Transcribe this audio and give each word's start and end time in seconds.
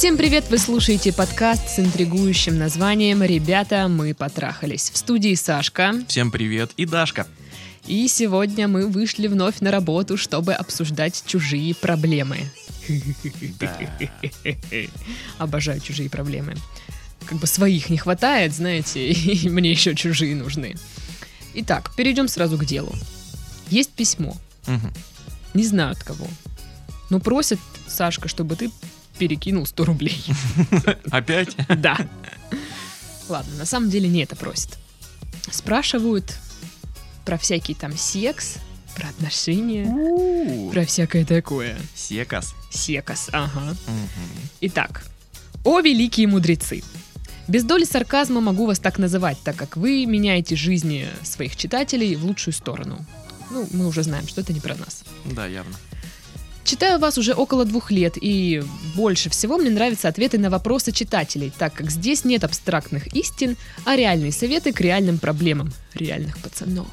Всем 0.00 0.16
привет! 0.16 0.48
Вы 0.48 0.56
слушаете 0.56 1.12
подкаст 1.12 1.68
с 1.68 1.78
интригующим 1.78 2.56
названием 2.56 3.22
«Ребята, 3.22 3.86
мы 3.86 4.14
потрахались». 4.14 4.88
В 4.88 4.96
студии 4.96 5.34
Сашка. 5.34 5.92
Всем 6.08 6.30
привет 6.30 6.70
и 6.78 6.86
Дашка. 6.86 7.26
И 7.86 8.08
сегодня 8.08 8.66
мы 8.66 8.86
вышли 8.86 9.26
вновь 9.26 9.60
на 9.60 9.70
работу, 9.70 10.16
чтобы 10.16 10.54
обсуждать 10.54 11.22
чужие 11.26 11.74
проблемы. 11.74 12.38
Да. 13.60 13.78
Обожаю 15.38 15.80
чужие 15.80 16.08
проблемы. 16.08 16.54
Как 17.26 17.36
бы 17.36 17.46
своих 17.46 17.90
не 17.90 17.98
хватает, 17.98 18.54
знаете, 18.54 19.10
и 19.12 19.50
мне 19.50 19.70
еще 19.70 19.94
чужие 19.94 20.34
нужны. 20.34 20.76
Итак, 21.52 21.94
перейдем 21.94 22.26
сразу 22.26 22.56
к 22.56 22.64
делу. 22.64 22.94
Есть 23.68 23.90
письмо. 23.90 24.34
Не 25.52 25.66
знаю 25.66 25.92
от 25.92 26.02
кого. 26.02 26.26
Но 27.10 27.20
просит 27.20 27.58
Сашка, 27.86 28.28
чтобы 28.28 28.56
ты 28.56 28.70
перекинул 29.20 29.66
100 29.66 29.84
рублей. 29.84 30.24
Опять? 31.10 31.54
Да. 31.68 31.98
Ладно, 33.28 33.54
на 33.56 33.66
самом 33.66 33.90
деле 33.90 34.08
не 34.08 34.22
это 34.22 34.34
просит. 34.34 34.78
Спрашивают 35.50 36.34
про 37.26 37.36
всякий 37.36 37.74
там 37.74 37.94
секс, 37.98 38.56
про 38.96 39.08
отношения, 39.08 40.72
про 40.72 40.86
всякое 40.86 41.26
такое. 41.26 41.76
Секас. 41.94 42.54
Секас, 42.70 43.28
ага. 43.32 43.76
Итак, 44.62 45.04
о 45.64 45.80
великие 45.80 46.26
мудрецы. 46.26 46.82
Без 47.46 47.64
доли 47.64 47.84
сарказма 47.84 48.40
могу 48.40 48.64
вас 48.64 48.78
так 48.78 48.98
называть, 48.98 49.36
так 49.44 49.54
как 49.54 49.76
вы 49.76 50.06
меняете 50.06 50.56
жизни 50.56 51.08
своих 51.22 51.56
читателей 51.56 52.16
в 52.16 52.24
лучшую 52.24 52.54
сторону. 52.54 53.04
Ну, 53.50 53.68
мы 53.72 53.86
уже 53.86 54.02
знаем, 54.02 54.26
что 54.26 54.40
это 54.40 54.54
не 54.54 54.60
про 54.60 54.76
нас. 54.76 55.04
Да, 55.26 55.46
явно. 55.46 55.76
Читаю 56.64 56.98
вас 56.98 57.18
уже 57.18 57.32
около 57.32 57.64
двух 57.64 57.90
лет, 57.90 58.14
и 58.20 58.62
больше 58.94 59.30
всего 59.30 59.58
мне 59.58 59.70
нравятся 59.70 60.08
ответы 60.08 60.38
на 60.38 60.50
вопросы 60.50 60.92
читателей, 60.92 61.52
так 61.58 61.74
как 61.74 61.90
здесь 61.90 62.24
нет 62.24 62.44
абстрактных 62.44 63.14
истин, 63.14 63.56
а 63.84 63.96
реальные 63.96 64.32
советы 64.32 64.72
к 64.72 64.80
реальным 64.80 65.18
проблемам 65.18 65.72
реальных 65.94 66.38
пацанов. 66.38 66.86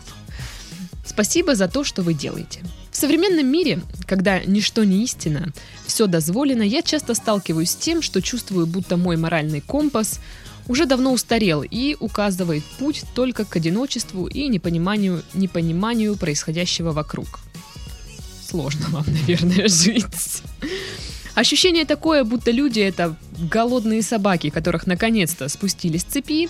Спасибо 1.06 1.56
за 1.56 1.68
то, 1.68 1.84
что 1.84 2.02
вы 2.02 2.14
делаете. 2.14 2.62
В 2.92 2.98
современном 2.98 3.48
мире, 3.48 3.82
когда 4.06 4.40
ничто 4.40 4.84
не 4.84 5.04
истина, 5.04 5.54
все 5.86 6.08
дозволено, 6.08 6.64
я 6.64 6.82
часто 6.82 7.14
сталкиваюсь 7.14 7.72
с 7.72 7.76
тем, 7.76 8.02
что 8.02 8.22
чувствую, 8.22 8.66
будто 8.66 8.98
мой 8.98 9.18
моральный 9.18 9.62
компас 9.62 10.20
уже 10.68 10.86
давно 10.86 11.14
устарел 11.14 11.64
и 11.64 11.96
указывает 12.00 12.64
путь 12.80 13.04
только 13.14 13.46
к 13.46 13.56
одиночеству 13.56 14.28
и 14.28 14.48
непониманию, 14.48 15.24
непониманию 15.34 16.16
происходящего 16.18 16.92
вокруг. 16.92 17.40
Сложно 18.58 18.88
вам, 18.90 19.06
наверное, 19.08 19.68
жить. 19.68 20.42
Ощущение 21.36 21.86
такое, 21.86 22.24
будто 22.24 22.50
люди 22.50 22.80
это 22.80 23.16
голодные 23.38 24.02
собаки, 24.02 24.50
которых 24.50 24.88
наконец-то 24.88 25.48
спустили 25.48 25.98
с 25.98 26.04
цепи. 26.04 26.50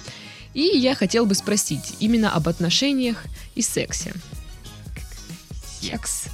И 0.54 0.62
я 0.62 0.96
хотел 0.96 1.26
бы 1.26 1.36
спросить 1.36 1.96
именно 2.00 2.32
об 2.32 2.48
отношениях 2.48 3.26
и 3.56 3.62
сексе. 3.62 4.14
Секс. 5.82 6.28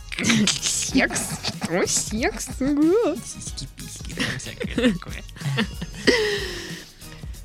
Секс? 0.62 1.22
Что 1.64 1.88
секс? 1.88 2.50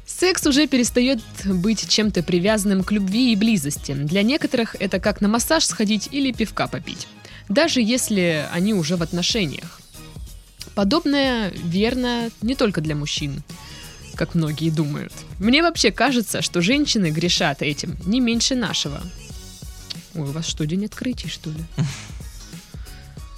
Секс 0.04 0.46
уже 0.46 0.66
перестает 0.66 1.20
быть 1.46 1.88
чем-то 1.88 2.22
привязанным 2.22 2.84
к 2.84 2.92
любви 2.92 3.32
и 3.32 3.36
близости. 3.36 3.92
Для 3.92 4.22
некоторых 4.22 4.76
это 4.78 5.00
как 5.00 5.22
на 5.22 5.28
массаж 5.28 5.64
сходить 5.64 6.10
или 6.12 6.30
пивка 6.30 6.66
попить. 6.66 7.08
Даже 7.48 7.80
если 7.80 8.46
они 8.52 8.74
уже 8.74 8.96
в 8.96 9.02
отношениях. 9.02 9.80
Подобное 10.74 11.50
верно 11.50 12.30
не 12.42 12.54
только 12.54 12.80
для 12.80 12.94
мужчин, 12.94 13.42
как 14.14 14.34
многие 14.34 14.70
думают. 14.70 15.12
Мне 15.38 15.62
вообще 15.62 15.90
кажется, 15.90 16.42
что 16.42 16.60
женщины 16.60 17.10
грешат 17.10 17.62
этим 17.62 17.96
не 18.04 18.20
меньше 18.20 18.54
нашего. 18.54 19.00
Ой, 20.14 20.28
у 20.28 20.32
вас 20.32 20.46
что, 20.46 20.66
день 20.66 20.84
открытий, 20.84 21.28
что 21.28 21.50
ли? 21.50 21.64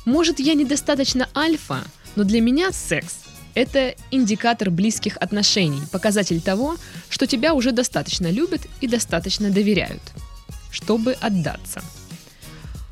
Может, 0.05 0.41
я 0.41 0.55
недостаточно 0.55 1.29
альфа, 1.35 1.85
но 2.17 2.25
для 2.25 2.41
меня 2.41 2.73
секс– 2.73 3.19
это 3.55 3.95
индикатор 4.11 4.71
близких 4.71 5.17
отношений, 5.19 5.83
показатель 5.93 6.41
того, 6.41 6.77
что 7.09 7.27
тебя 7.27 7.55
уже 7.55 7.73
достаточно 7.73 8.31
любят 8.31 8.63
и 8.81 8.89
достаточно 8.89 9.51
доверяют, 9.51 10.03
чтобы 10.71 11.13
отдаться. 11.21 11.83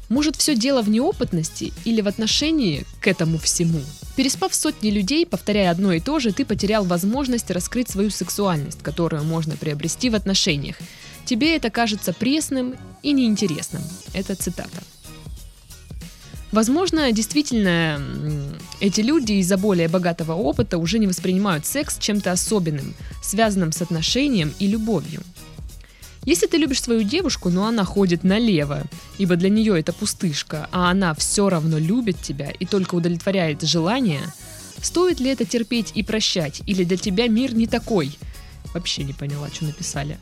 Может, 0.08 0.36
все 0.36 0.54
дело 0.54 0.82
в 0.82 0.88
неопытности 0.88 1.72
или 1.84 2.00
в 2.00 2.08
отношении 2.08 2.84
к 3.00 3.06
этому 3.06 3.38
всему? 3.38 3.80
Переспав 4.16 4.54
сотни 4.54 4.90
людей, 4.90 5.26
повторяя 5.26 5.70
одно 5.70 5.92
и 5.92 6.00
то 6.00 6.18
же, 6.18 6.32
ты 6.32 6.44
потерял 6.44 6.84
возможность 6.84 7.50
раскрыть 7.50 7.90
свою 7.90 8.10
сексуальность, 8.10 8.82
которую 8.82 9.24
можно 9.24 9.56
приобрести 9.56 10.08
в 10.08 10.14
отношениях. 10.14 10.76
Тебе 11.24 11.56
это 11.56 11.68
кажется 11.68 12.14
пресным 12.14 12.74
и 13.02 13.12
неинтересным. 13.12 13.82
Это 14.14 14.34
цитата. 14.34 14.82
Возможно, 16.52 17.12
действительно, 17.12 18.00
эти 18.80 19.02
люди 19.02 19.32
из-за 19.32 19.58
более 19.58 19.88
богатого 19.88 20.32
опыта 20.32 20.78
уже 20.78 20.98
не 20.98 21.06
воспринимают 21.06 21.66
секс 21.66 21.98
чем-то 21.98 22.32
особенным, 22.32 22.94
связанным 23.22 23.72
с 23.72 23.82
отношением 23.82 24.54
и 24.58 24.66
любовью. 24.66 25.22
Если 26.28 26.46
ты 26.46 26.58
любишь 26.58 26.82
свою 26.82 27.04
девушку, 27.04 27.48
но 27.48 27.66
она 27.66 27.84
ходит 27.84 28.22
налево, 28.22 28.82
ибо 29.16 29.36
для 29.36 29.48
нее 29.48 29.80
это 29.80 29.94
пустышка, 29.94 30.68
а 30.72 30.90
она 30.90 31.14
все 31.14 31.48
равно 31.48 31.78
любит 31.78 32.20
тебя 32.20 32.50
и 32.50 32.66
только 32.66 32.96
удовлетворяет 32.96 33.62
желание, 33.62 34.20
стоит 34.82 35.20
ли 35.20 35.30
это 35.30 35.46
терпеть 35.46 35.92
и 35.94 36.02
прощать, 36.02 36.60
или 36.66 36.84
для 36.84 36.98
тебя 36.98 37.28
мир 37.28 37.54
не 37.54 37.66
такой? 37.66 38.18
Вообще 38.74 39.04
не 39.04 39.14
поняла, 39.14 39.48
что 39.48 39.64
написали. 39.64 40.18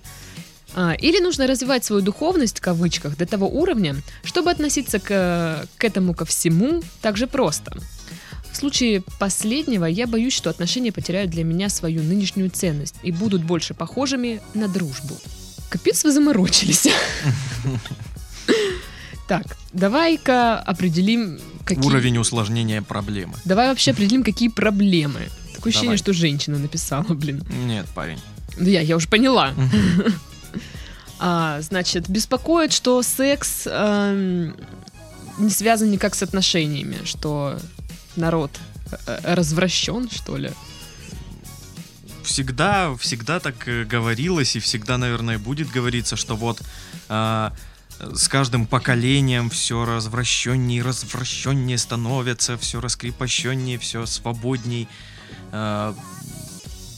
А, 0.76 0.92
или 0.92 1.18
нужно 1.18 1.48
развивать 1.48 1.84
свою 1.84 2.02
духовность, 2.02 2.58
в 2.58 2.62
кавычках, 2.62 3.16
до 3.16 3.26
того 3.26 3.48
уровня, 3.48 3.96
чтобы 4.22 4.52
относиться 4.52 5.00
к, 5.00 5.66
к 5.76 5.84
этому 5.84 6.14
ко 6.14 6.24
всему 6.24 6.84
так 7.02 7.16
же 7.16 7.26
просто. 7.26 7.76
В 8.52 8.56
случае 8.56 9.02
последнего 9.18 9.86
я 9.86 10.06
боюсь, 10.06 10.34
что 10.34 10.50
отношения 10.50 10.92
потеряют 10.92 11.32
для 11.32 11.42
меня 11.42 11.68
свою 11.68 12.04
нынешнюю 12.04 12.50
ценность 12.50 12.94
и 13.02 13.10
будут 13.10 13.42
больше 13.42 13.74
похожими 13.74 14.40
на 14.54 14.68
дружбу. 14.68 15.16
Капец 15.68 16.04
вы 16.04 16.12
заморочились. 16.12 16.88
Так, 19.26 19.56
давай-ка 19.72 20.60
определим, 20.60 21.40
какие... 21.64 21.84
Уровень 21.84 22.18
усложнения 22.18 22.80
проблемы. 22.80 23.34
Давай 23.44 23.68
вообще 23.68 23.90
определим, 23.90 24.22
какие 24.22 24.48
проблемы. 24.48 25.28
Такое 25.56 25.72
ощущение, 25.72 25.96
что 25.96 26.12
женщина 26.12 26.58
написала, 26.58 27.02
блин. 27.02 27.42
Нет, 27.64 27.86
парень. 27.94 28.20
Да 28.56 28.70
я, 28.70 28.80
я 28.80 28.96
уже 28.96 29.08
поняла. 29.08 29.52
А, 31.18 31.60
значит, 31.62 32.10
беспокоит, 32.10 32.74
что 32.74 33.02
секс 33.02 33.62
эм, 33.64 34.54
не 35.38 35.48
связан 35.48 35.90
никак 35.90 36.14
с 36.14 36.22
отношениями, 36.22 36.98
что 37.04 37.58
народ 38.16 38.50
э, 39.06 39.34
развращен, 39.34 40.10
что 40.10 40.36
ли. 40.36 40.50
Всегда, 42.26 42.96
всегда 42.96 43.38
так 43.38 43.68
э, 43.68 43.84
говорилось 43.84 44.56
и 44.56 44.58
всегда, 44.58 44.98
наверное, 44.98 45.38
будет 45.38 45.70
говориться, 45.70 46.16
что 46.16 46.34
вот 46.34 46.60
а, 47.08 47.52
с 48.00 48.26
каждым 48.26 48.66
поколением 48.66 49.48
все 49.48 49.84
развращеннее 49.84 50.80
и 50.80 50.82
развращеннее 50.82 51.78
становится, 51.78 52.58
все 52.58 52.80
раскрепощеннее, 52.80 53.78
все 53.78 54.06
свободней. 54.06 54.88
А, 55.52 55.94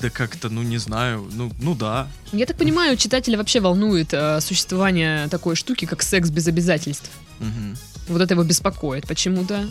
да 0.00 0.08
как-то, 0.08 0.48
ну 0.48 0.62
не 0.62 0.78
знаю, 0.78 1.28
ну, 1.32 1.52
ну 1.60 1.74
да. 1.74 2.08
Я 2.32 2.46
так 2.46 2.56
понимаю, 2.56 2.96
читателя 2.96 3.36
вообще 3.36 3.60
волнует 3.60 4.14
э, 4.14 4.40
существование 4.40 5.28
такой 5.28 5.56
штуки, 5.56 5.84
как 5.84 6.02
секс 6.02 6.30
без 6.30 6.46
обязательств. 6.46 7.10
Мгм. 7.38 7.76
Вот 8.08 8.22
это 8.22 8.32
его 8.32 8.44
беспокоит 8.44 9.06
почему-то. 9.06 9.68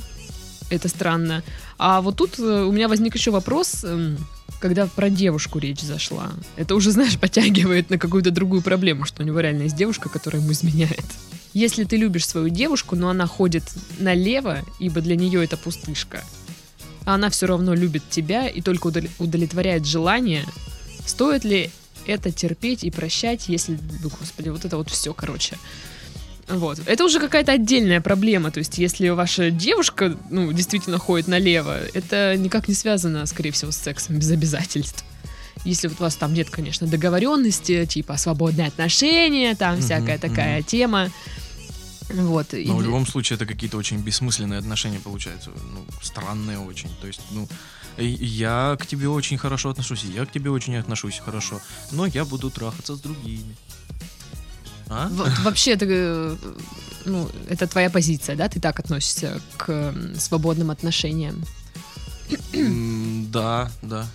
Это 0.70 0.88
странно. 0.88 1.44
А 1.80 2.02
вот 2.02 2.18
тут 2.18 2.38
э, 2.38 2.44
у 2.44 2.72
меня 2.72 2.88
возник 2.88 3.16
еще 3.16 3.32
вопрос, 3.32 3.84
эм, 3.84 4.18
когда 4.60 4.88
про 4.88 5.10
девушку 5.10 5.60
речь 5.60 5.82
зашла. 5.82 6.32
Это 6.56 6.76
уже, 6.76 6.92
знаешь, 6.92 7.18
подтягивает 7.20 7.90
на 7.90 7.98
какую-то 7.98 8.32
другую 8.32 8.62
проблему, 8.62 9.06
что 9.06 9.24
у 9.24 9.26
него 9.26 9.40
реально 9.40 9.64
есть 9.64 9.76
девушка, 9.76 10.10
которая 10.10 10.42
ему 10.42 10.52
изменяет. 10.52 11.06
Если 11.54 11.86
ты 11.86 11.98
любишь 11.98 12.28
свою 12.28 12.50
девушку, 12.50 12.96
но 12.96 13.10
она 13.10 13.26
ходит 13.26 13.64
налево, 14.00 14.64
ибо 14.80 15.02
для 15.02 15.16
нее 15.16 15.44
это 15.44 15.58
пустышка, 15.58 16.24
а 17.06 17.16
она 17.16 17.30
все 17.30 17.48
равно 17.48 17.74
любит 17.74 18.04
тебя 18.10 18.48
и 18.48 18.62
только 18.62 18.88
удовле- 18.88 19.10
удовлетворяет 19.18 19.86
желание, 19.86 20.46
стоит 21.06 21.46
ли 21.46 21.72
это 22.06 22.32
терпеть 22.32 22.84
и 22.84 22.92
прощать, 22.92 23.48
если, 23.48 23.80
господи, 24.02 24.50
вот 24.50 24.66
это 24.66 24.78
вот 24.78 24.90
все, 24.90 25.14
короче. 25.14 25.58
Вот. 26.48 26.80
Это 26.86 27.04
уже 27.04 27.20
какая-то 27.20 27.52
отдельная 27.52 28.00
проблема. 28.02 28.52
То 28.52 28.60
есть, 28.60 28.78
если 28.78 29.10
ваша 29.10 29.52
девушка, 29.52 30.18
ну, 30.30 30.52
действительно 30.54 30.98
ходит 30.98 31.28
налево, 31.28 31.78
это 31.94 32.36
никак 32.38 32.68
не 32.68 32.74
связано, 32.74 33.26
скорее 33.26 33.52
всего, 33.52 33.72
с 33.72 33.78
сексом 33.78 34.18
без 34.18 34.32
обязательств. 34.32 35.04
Если 35.66 35.88
вот 35.88 36.00
у 36.00 36.04
вас 36.04 36.16
там 36.16 36.34
нет, 36.34 36.50
конечно, 36.50 36.88
договоренности, 36.88 37.86
типа 37.86 38.16
свободные 38.18 38.68
отношения, 38.68 39.56
там 39.56 39.74
Мгм, 39.76 39.82
всякая 39.84 40.18
такая 40.18 40.58
мгм. 40.60 40.64
тема. 40.66 41.12
Вот. 42.10 42.54
и 42.54 42.66
Но 42.66 42.76
в 42.76 42.78
для- 42.78 42.86
любом 42.86 43.06
случае 43.06 43.36
это 43.36 43.46
какие-то 43.46 43.76
очень 43.76 43.98
бессмысленные 43.98 44.60
отношения 44.60 45.00
получаются, 45.00 45.50
ну, 45.50 45.84
странные 46.02 46.60
очень. 46.60 46.90
То 47.02 47.08
есть, 47.08 47.22
ну, 47.32 47.48
И 48.00 48.06
Я 48.06 48.78
к 48.80 48.86
тебе 48.86 49.10
очень 49.10 49.40
хорошо 49.40 49.72
отношусь, 49.72 50.04
и 50.04 50.10
я 50.16 50.26
к 50.28 50.32
тебе 50.32 50.52
очень 50.52 50.76
отношусь 50.78 51.18
хорошо, 51.18 51.60
но 51.92 52.06
я 52.06 52.26
буду 52.26 52.52
трахаться 52.52 52.96
с 52.96 53.00
другими. 53.00 53.56
А? 54.90 55.10
Вот 55.12 55.32
вообще, 55.40 55.72
это, 55.72 55.86
э, 55.88 56.36
ну, 57.06 57.30
это 57.50 57.68
твоя 57.68 57.90
позиция, 57.90 58.36
да? 58.36 58.48
Ты 58.48 58.60
так 58.60 58.80
относишься 58.80 59.42
к 59.58 59.94
свободным 60.18 60.72
отношениям? 60.72 61.44
Да, 63.32 63.72
да. 63.82 64.06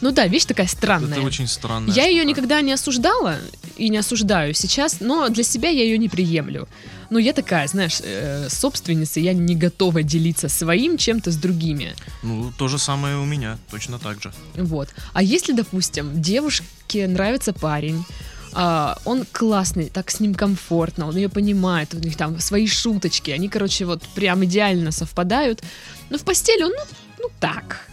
Ну 0.00 0.10
да, 0.10 0.26
вещь 0.26 0.44
такая 0.44 0.66
странная. 0.66 1.18
Это 1.18 1.26
очень 1.26 1.46
странно. 1.46 1.90
Я 1.92 2.06
ее 2.06 2.24
никогда 2.24 2.60
не 2.60 2.72
осуждала 2.72 3.36
и 3.76 3.88
не 3.88 3.98
осуждаю 3.98 4.54
сейчас, 4.54 5.00
но 5.00 5.28
для 5.28 5.44
себя 5.44 5.68
я 5.68 5.84
ее 5.84 5.98
не 5.98 6.08
приемлю. 6.08 6.68
Ну, 7.10 7.18
я 7.18 7.32
такая, 7.32 7.66
знаешь, 7.66 8.00
э, 8.02 8.48
собственница, 8.48 9.18
я 9.20 9.32
не 9.32 9.56
готова 9.56 10.02
делиться 10.02 10.48
своим 10.48 10.96
чем-то 10.96 11.32
с 11.32 11.36
другими. 11.36 11.94
Ну, 12.22 12.52
то 12.56 12.68
же 12.68 12.78
самое 12.78 13.16
у 13.16 13.24
меня, 13.24 13.58
точно 13.70 13.98
так 13.98 14.22
же. 14.22 14.32
Вот. 14.54 14.88
А 15.12 15.22
если, 15.22 15.52
допустим, 15.52 16.22
девушке 16.22 17.08
нравится 17.08 17.52
парень, 17.52 18.04
а, 18.52 18.98
он 19.04 19.24
классный, 19.30 19.88
так 19.90 20.10
с 20.10 20.20
ним 20.20 20.34
комфортно, 20.34 21.06
он 21.06 21.16
ее 21.16 21.28
понимает, 21.28 21.94
у 21.94 21.98
них 21.98 22.16
там 22.16 22.38
свои 22.40 22.66
шуточки, 22.66 23.30
они, 23.30 23.48
короче, 23.48 23.84
вот 23.84 24.02
прям 24.14 24.44
идеально 24.44 24.90
совпадают. 24.92 25.62
Но 26.10 26.18
в 26.18 26.22
постели 26.22 26.62
он, 26.62 26.72
ну, 26.72 26.84
ну 27.20 27.28
так. 27.38 27.88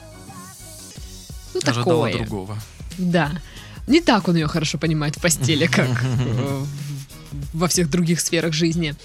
Ну, 1.54 1.62
Ожидала 1.64 2.08
такое. 2.08 2.14
другого. 2.14 2.58
Да. 2.98 3.32
Не 3.88 4.02
так 4.02 4.28
он 4.28 4.36
ее 4.36 4.48
хорошо 4.48 4.78
понимает 4.78 5.16
в 5.16 5.22
постели, 5.22 5.66
как 5.72 5.90
э, 6.04 6.64
во 7.54 7.68
всех 7.68 7.90
других 7.90 8.20
сферах 8.20 8.54
жизни. 8.54 8.96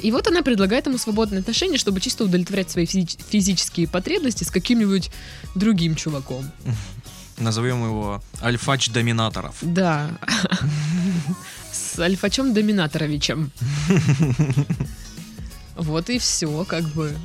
И 0.00 0.10
вот 0.10 0.26
она 0.26 0.42
предлагает 0.42 0.86
ему 0.86 0.98
свободные 0.98 1.40
отношения, 1.40 1.78
чтобы 1.78 2.00
чисто 2.00 2.24
удовлетворять 2.24 2.70
свои 2.70 2.84
физи- 2.84 3.18
физические 3.28 3.88
потребности 3.88 4.44
с 4.44 4.50
каким-нибудь 4.50 5.10
другим 5.54 5.94
чуваком. 5.94 6.50
Назовем 7.38 7.84
его 7.84 8.22
Альфач 8.42 8.90
Доминаторов. 8.90 9.56
Да. 9.60 10.10
С 11.72 11.98
Альфачом 11.98 12.54
Доминаторовичем. 12.54 13.50
Вот 15.76 16.08
и 16.10 16.18
все, 16.18 16.64
как 16.64 16.84
бы. 16.84 17.16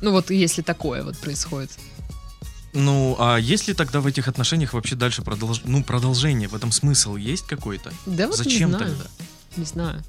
Ну 0.00 0.12
вот 0.12 0.30
если 0.30 0.62
такое 0.62 1.02
вот 1.02 1.18
происходит. 1.18 1.70
Ну, 2.72 3.16
а 3.18 3.38
есть 3.38 3.68
ли 3.68 3.74
тогда 3.74 4.00
в 4.00 4.06
этих 4.06 4.28
отношениях 4.28 4.74
вообще 4.74 4.96
дальше 4.96 5.22
продолж... 5.22 5.62
ну, 5.64 5.82
продолжение? 5.82 6.46
В 6.46 6.54
этом 6.54 6.70
смысл 6.70 7.16
есть 7.16 7.46
какой-то? 7.46 7.90
Да 8.04 8.26
вот 8.26 8.36
Зачем 8.36 8.70
не 8.70 8.76
знаю. 8.76 8.96
тогда? 8.96 9.10
Не 9.56 9.64
знаю. 9.64 10.04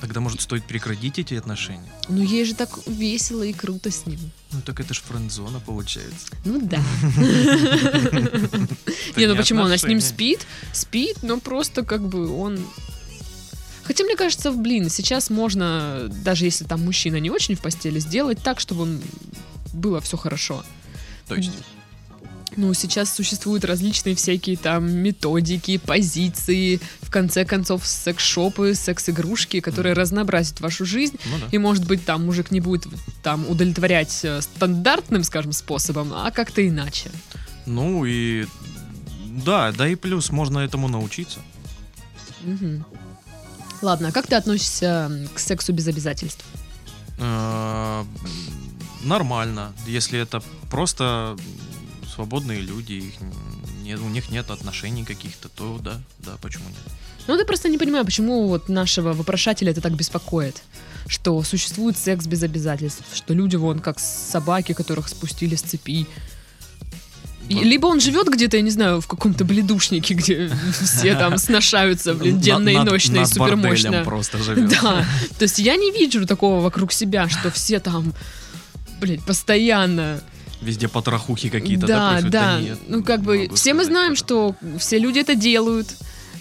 Тогда, 0.00 0.20
может, 0.20 0.40
стоит 0.40 0.64
прекратить 0.64 1.18
эти 1.18 1.34
отношения? 1.34 1.92
Ну 2.08 2.22
ей 2.22 2.44
же 2.44 2.54
так 2.54 2.78
весело 2.86 3.42
и 3.42 3.52
круто 3.52 3.90
с 3.90 4.06
ним. 4.06 4.18
Ну, 4.52 4.60
так 4.62 4.78
это 4.80 4.94
ж 4.94 4.98
френдзона 5.00 5.60
получается. 5.60 6.28
Ну 6.44 6.60
да. 6.62 6.78
Не, 9.16 9.26
ну 9.26 9.36
почему 9.36 9.64
она 9.64 9.76
с 9.76 9.84
ним 9.84 10.00
спит? 10.00 10.46
Спит, 10.72 11.18
но 11.22 11.40
просто 11.40 11.84
как 11.84 12.06
бы 12.06 12.28
он... 12.28 12.64
Хотя, 13.82 14.04
мне 14.04 14.16
кажется, 14.16 14.52
блин, 14.52 14.90
сейчас 14.90 15.30
можно, 15.30 16.08
даже 16.22 16.44
если 16.44 16.64
там 16.64 16.84
мужчина 16.84 17.16
не 17.16 17.30
очень 17.30 17.54
в 17.56 17.60
постели, 17.60 17.98
сделать 17.98 18.38
так, 18.42 18.60
чтобы 18.60 19.00
было 19.72 20.00
все 20.00 20.16
хорошо. 20.16 20.62
То 21.26 21.34
есть, 21.34 21.52
Ну, 22.58 22.74
сейчас 22.74 23.14
существуют 23.14 23.64
различные 23.64 24.16
всякие 24.16 24.56
там 24.56 24.90
методики, 24.90 25.78
позиции, 25.78 26.80
в 27.00 27.08
конце 27.08 27.44
концов, 27.44 27.86
секс-шопы, 27.86 28.74
секс-игрушки, 28.74 29.60
которые 29.60 29.92
разнообразят 29.92 30.60
вашу 30.60 30.84
жизнь. 30.84 31.16
ну 31.26 31.38
да. 31.38 31.46
И, 31.52 31.58
может 31.58 31.86
быть, 31.86 32.04
там 32.04 32.26
мужик 32.26 32.50
не 32.50 32.58
будет 32.60 32.88
там 33.22 33.48
удовлетворять 33.48 34.24
э, 34.24 34.42
стандартным, 34.42 35.22
скажем, 35.22 35.52
способом, 35.52 36.12
а 36.12 36.32
как-то 36.32 36.66
иначе. 36.66 37.12
Ну 37.64 38.04
и... 38.04 38.44
Да, 39.44 39.70
да 39.70 39.86
и 39.86 39.94
плюс, 39.94 40.32
можно 40.32 40.58
этому 40.58 40.88
научиться. 40.88 41.38
Мгм. 42.42 42.84
Ладно, 43.82 44.08
а 44.08 44.10
как 44.10 44.26
ты 44.26 44.34
относишься 44.34 45.28
к 45.32 45.38
сексу 45.38 45.72
без 45.72 45.86
обязательств? 45.86 46.44
Э, 47.18 48.02
Нормально, 49.04 49.72
если 49.86 50.18
это 50.18 50.42
просто 50.70 51.36
свободные 52.18 52.60
люди, 52.60 52.94
их 52.94 53.14
не- 53.84 53.94
у 53.94 54.08
них 54.08 54.30
нет 54.30 54.50
отношений 54.50 55.04
каких-то, 55.04 55.48
то 55.48 55.78
да, 55.80 56.00
да, 56.18 56.32
почему 56.42 56.64
нет? 56.68 56.78
Ну, 57.28 57.36
ты 57.36 57.44
просто 57.44 57.68
не 57.68 57.78
понимаю, 57.78 58.04
почему 58.04 58.48
вот 58.48 58.68
нашего 58.68 59.12
вопрошателя 59.12 59.70
это 59.70 59.80
так 59.80 59.92
беспокоит, 59.94 60.62
что 61.06 61.40
существует 61.44 61.96
секс 61.96 62.26
без 62.26 62.42
обязательств, 62.42 63.04
что 63.14 63.34
люди 63.34 63.54
вон 63.54 63.78
как 63.78 64.00
собаки, 64.00 64.72
которых 64.72 65.08
спустили 65.08 65.54
с 65.54 65.62
цепи. 65.62 66.06
Вот. 67.50 67.62
либо 67.62 67.86
он 67.86 68.00
живет 68.00 68.26
где-то, 68.28 68.56
я 68.56 68.62
не 68.62 68.70
знаю, 68.70 69.00
в 69.00 69.06
каком-то 69.06 69.44
бледушнике, 69.44 70.14
где 70.14 70.50
все 70.72 71.14
там 71.14 71.38
сношаются, 71.38 72.14
блин, 72.14 72.40
денно 72.40 72.68
и 72.70 72.78
ночно 72.78 73.20
и 73.20 73.26
супермощно. 73.26 74.02
просто 74.04 74.38
живет. 74.42 74.68
Да, 74.70 75.06
то 75.38 75.42
есть 75.44 75.58
я 75.60 75.76
не 75.76 75.92
вижу 75.92 76.26
такого 76.26 76.60
вокруг 76.60 76.92
себя, 76.92 77.28
что 77.28 77.50
все 77.52 77.78
там, 77.78 78.12
блядь, 79.00 79.22
постоянно. 79.22 80.20
Везде 80.60 80.88
потрохухи 80.88 81.48
какие-то, 81.50 81.86
да, 81.86 82.20
да, 82.22 82.28
да. 82.28 82.60
нет, 82.60 82.78
ну, 82.88 83.04
как 83.04 83.22
бы, 83.22 83.48
все 83.54 83.74
мы 83.74 83.84
знаем, 83.84 84.16
что 84.16 84.56
все 84.78 84.98
люди 84.98 85.20
это 85.20 85.34
делают. 85.34 85.88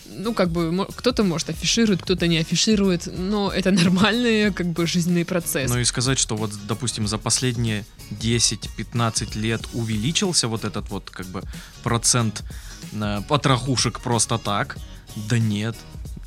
Ну, 0.10 0.34
как 0.34 0.50
бы, 0.50 0.88
кто-то, 0.96 1.24
может, 1.24 1.50
афиширует, 1.52 2.02
кто-то 2.02 2.26
не 2.26 2.40
афиширует, 2.40 3.08
но 3.16 3.52
это 3.52 3.70
нормальный, 3.72 4.52
как 4.52 4.68
бы, 4.68 4.88
жизненный 4.88 5.26
процесс. 5.26 5.70
Ну 5.70 5.78
и 5.78 5.84
сказать, 5.84 6.18
что 6.18 6.36
вот, 6.36 6.52
допустим, 6.68 7.08
за 7.08 7.20
последние 7.20 7.86
10-15 8.10 9.38
лет 9.38 9.62
увеличился 9.74 10.48
вот 10.48 10.66
этот 10.66 10.90
вот, 10.90 11.12
как 11.12 11.28
бы, 11.28 11.44
процент 11.84 12.44
э, 12.94 13.22
потрохушек 13.28 14.00
просто 14.00 14.40
так, 14.40 14.78
да 15.30 15.38
нет. 15.38 15.76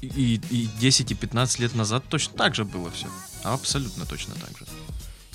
И, 0.00 0.40
и 0.50 0.68
10 0.80 1.10
и 1.10 1.14
15 1.14 1.58
лет 1.60 1.74
назад 1.74 2.04
точно 2.08 2.36
так 2.36 2.54
же 2.54 2.64
было 2.64 2.90
все. 2.90 3.06
Абсолютно 3.42 4.06
точно 4.06 4.34
так 4.34 4.56
же. 4.56 4.66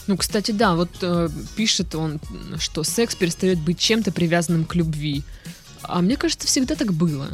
Ну, 0.08 0.18
кстати, 0.18 0.52
да, 0.52 0.76
вот 0.76 0.90
э, 1.02 1.30
пишет 1.56 1.96
он, 1.96 2.20
что 2.60 2.84
секс 2.84 3.16
перестает 3.16 3.60
быть 3.60 3.80
чем-то 3.80 4.12
привязанным 4.12 4.66
к 4.66 4.76
любви. 4.76 5.24
А 5.84 6.02
мне 6.02 6.16
кажется, 6.18 6.48
всегда 6.48 6.76
так 6.76 6.94
было. 6.94 7.28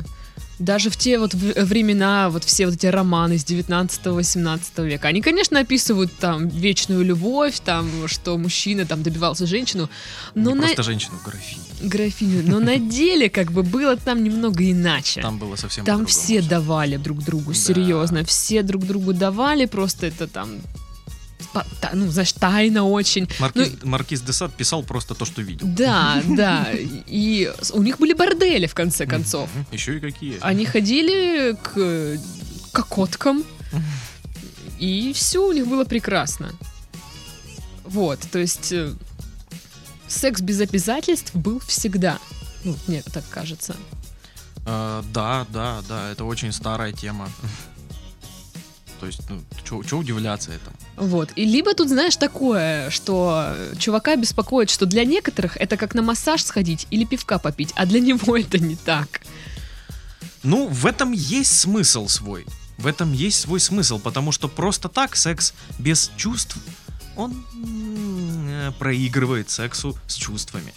Даже 0.59 0.89
в 0.91 0.95
те 0.95 1.17
вот 1.17 1.33
в- 1.33 1.65
времена, 1.65 2.29
вот 2.29 2.43
все 2.43 2.65
вот 2.67 2.75
эти 2.75 2.85
романы 2.85 3.37
с 3.39 3.43
19-18 3.45 4.85
века, 4.85 5.07
они, 5.07 5.21
конечно, 5.21 5.59
описывают 5.59 6.11
там 6.19 6.47
вечную 6.49 7.03
любовь, 7.03 7.59
там, 7.65 7.89
что 8.07 8.37
мужчина 8.37 8.85
там 8.85 9.01
добивался 9.03 9.45
женщину, 9.47 9.89
но 10.35 10.51
Не 10.51 10.55
на 10.57 10.61
просто 10.63 10.83
женщину 10.83 11.17
в 11.17 11.25
графине. 11.25 11.61
графиню, 11.81 12.43
но 12.45 12.59
на 12.59 12.77
деле 12.97 13.29
как 13.29 13.51
бы 13.51 13.63
было 13.63 13.97
там 13.97 14.23
немного 14.23 14.63
иначе. 14.71 15.21
Там 15.21 15.39
было 15.39 15.55
совсем 15.55 15.83
Там 15.83 16.05
все 16.05 16.41
давали 16.41 16.97
друг 16.97 17.23
другу, 17.23 17.53
серьезно, 17.53 18.23
все 18.23 18.61
друг 18.61 18.85
другу 18.85 19.13
давали, 19.13 19.65
просто 19.65 20.05
это 20.07 20.27
там, 20.27 20.49
ну, 21.93 22.11
знаешь, 22.11 22.33
тайна 22.33 22.83
очень. 22.83 23.27
Маркиз, 23.39 23.71
Ну, 23.81 23.89
Маркиз 23.89 24.21
де 24.21 24.33
Сад 24.33 24.53
писал 24.53 24.83
просто 24.83 25.15
то, 25.15 25.25
что 25.25 25.41
видел. 25.41 25.67
Да, 25.67 26.21
да, 26.37 26.67
и 26.73 27.51
у 27.73 27.81
них 27.81 27.97
были 27.97 28.13
бордели, 28.13 28.67
в 28.67 28.73
конце 28.73 29.05
концов. 29.05 29.49
Еще 29.71 29.97
и 29.97 29.99
какие. 29.99 30.37
Они 30.41 30.65
ходили 30.65 31.55
к 31.61 32.17
кокоткам, 32.71 33.43
и 34.79 35.11
все 35.13 35.39
у 35.39 35.51
них 35.51 35.67
было 35.67 35.85
прекрасно. 35.85 36.51
Вот, 37.83 38.19
то 38.31 38.39
есть 38.39 38.71
э, 38.71 38.93
секс 40.07 40.41
без 40.41 40.61
обязательств 40.61 41.35
был 41.35 41.59
всегда. 41.59 42.19
Ну, 42.63 42.75
мне 42.87 43.01
так 43.01 43.23
кажется. 43.29 43.75
А, 44.65 45.03
да, 45.13 45.45
да, 45.49 45.81
да, 45.89 46.11
это 46.11 46.23
очень 46.25 46.51
старая 46.51 46.91
тема. 46.93 47.29
То 49.01 49.07
есть, 49.07 49.21
ну, 49.29 49.41
что 49.83 49.97
удивляться 49.97 50.51
этому? 50.51 50.75
Вот. 50.95 51.31
И 51.35 51.43
либо 51.43 51.73
тут, 51.73 51.89
знаешь, 51.89 52.15
такое, 52.17 52.91
что 52.91 53.55
чувака 53.79 54.15
беспокоит, 54.15 54.69
что 54.69 54.85
для 54.85 55.05
некоторых 55.05 55.57
это 55.57 55.75
как 55.75 55.95
на 55.95 56.03
массаж 56.03 56.43
сходить 56.43 56.85
или 56.91 57.03
пивка 57.03 57.39
попить, 57.39 57.73
а 57.75 57.87
для 57.87 57.99
него 57.99 58.37
это 58.39 58.59
не 58.59 58.75
так. 58.75 59.21
Ну, 60.43 60.67
в 60.67 60.85
этом 60.85 61.13
есть 61.13 61.59
смысл 61.59 62.07
свой. 62.07 62.45
В 62.77 62.85
этом 62.85 63.11
есть 63.11 63.39
свой 63.39 63.59
смысл, 63.59 63.99
потому 63.99 64.31
что 64.31 64.47
просто 64.47 64.87
так 64.87 65.15
секс 65.15 65.55
без 65.79 66.11
чувств, 66.15 66.57
он 67.15 67.43
э, 67.65 68.71
проигрывает 68.77 69.49
сексу 69.49 69.97
с 70.05 70.13
чувствами. 70.13 70.73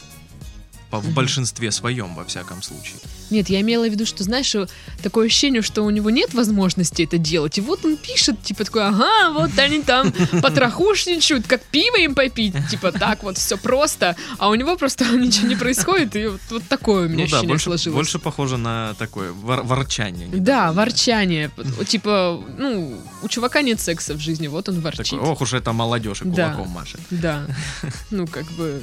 По- 0.90 1.00
В 1.00 1.08
большинстве 1.12 1.72
своем, 1.72 2.14
во 2.14 2.24
всяком 2.24 2.62
случае. 2.62 2.96
Нет, 3.30 3.48
я 3.48 3.60
имела 3.62 3.88
в 3.88 3.90
виду, 3.90 4.06
что, 4.06 4.22
знаешь, 4.22 4.54
э, 4.54 4.66
такое 5.02 5.26
ощущение, 5.26 5.62
что 5.62 5.82
у 5.82 5.90
него 5.90 6.10
нет 6.10 6.34
возможности 6.34 7.02
это 7.02 7.18
делать. 7.18 7.58
И 7.58 7.60
вот 7.60 7.84
он 7.84 7.96
пишет, 7.96 8.40
типа, 8.42 8.64
такой, 8.64 8.86
ага, 8.86 9.32
вот 9.32 9.58
они 9.58 9.82
там 9.82 10.12
потрохушничают, 10.42 11.46
как 11.46 11.62
пиво 11.62 11.96
им 11.96 12.14
попить. 12.14 12.54
Типа, 12.70 12.92
так 12.92 13.22
вот, 13.22 13.38
все 13.38 13.56
просто. 13.56 14.16
А 14.38 14.48
у 14.48 14.54
него 14.54 14.76
просто 14.76 15.04
ничего 15.16 15.48
не 15.48 15.56
происходит. 15.56 16.14
И 16.16 16.26
вот, 16.26 16.40
вот 16.50 16.62
такое 16.68 17.06
у 17.06 17.08
меня 17.08 17.24
ну 17.24 17.30
да, 17.30 17.36
ощущение 17.38 17.48
больше, 17.48 17.64
сложилось. 17.64 17.94
больше 17.96 18.18
похоже 18.18 18.56
на 18.56 18.94
такое 18.98 19.32
вор- 19.32 19.62
ворчание. 19.64 20.28
Да, 20.28 20.72
ворчание. 20.72 21.50
Типа, 21.88 22.40
ну, 22.58 23.00
у 23.22 23.28
чувака 23.28 23.62
нет 23.62 23.80
секса 23.80 24.14
в 24.14 24.20
жизни, 24.20 24.46
вот 24.46 24.68
он 24.68 24.80
ворчит. 24.80 25.10
Такое, 25.10 25.20
ох 25.28 25.40
уж 25.40 25.52
это 25.54 25.72
молодежь 25.72 26.22
и 26.22 26.24
Да. 26.28 26.52
кулаком 26.52 26.68
машет. 26.72 27.00
Да. 27.10 27.46
Ну, 28.10 28.26
как 28.26 28.44
бы... 28.52 28.82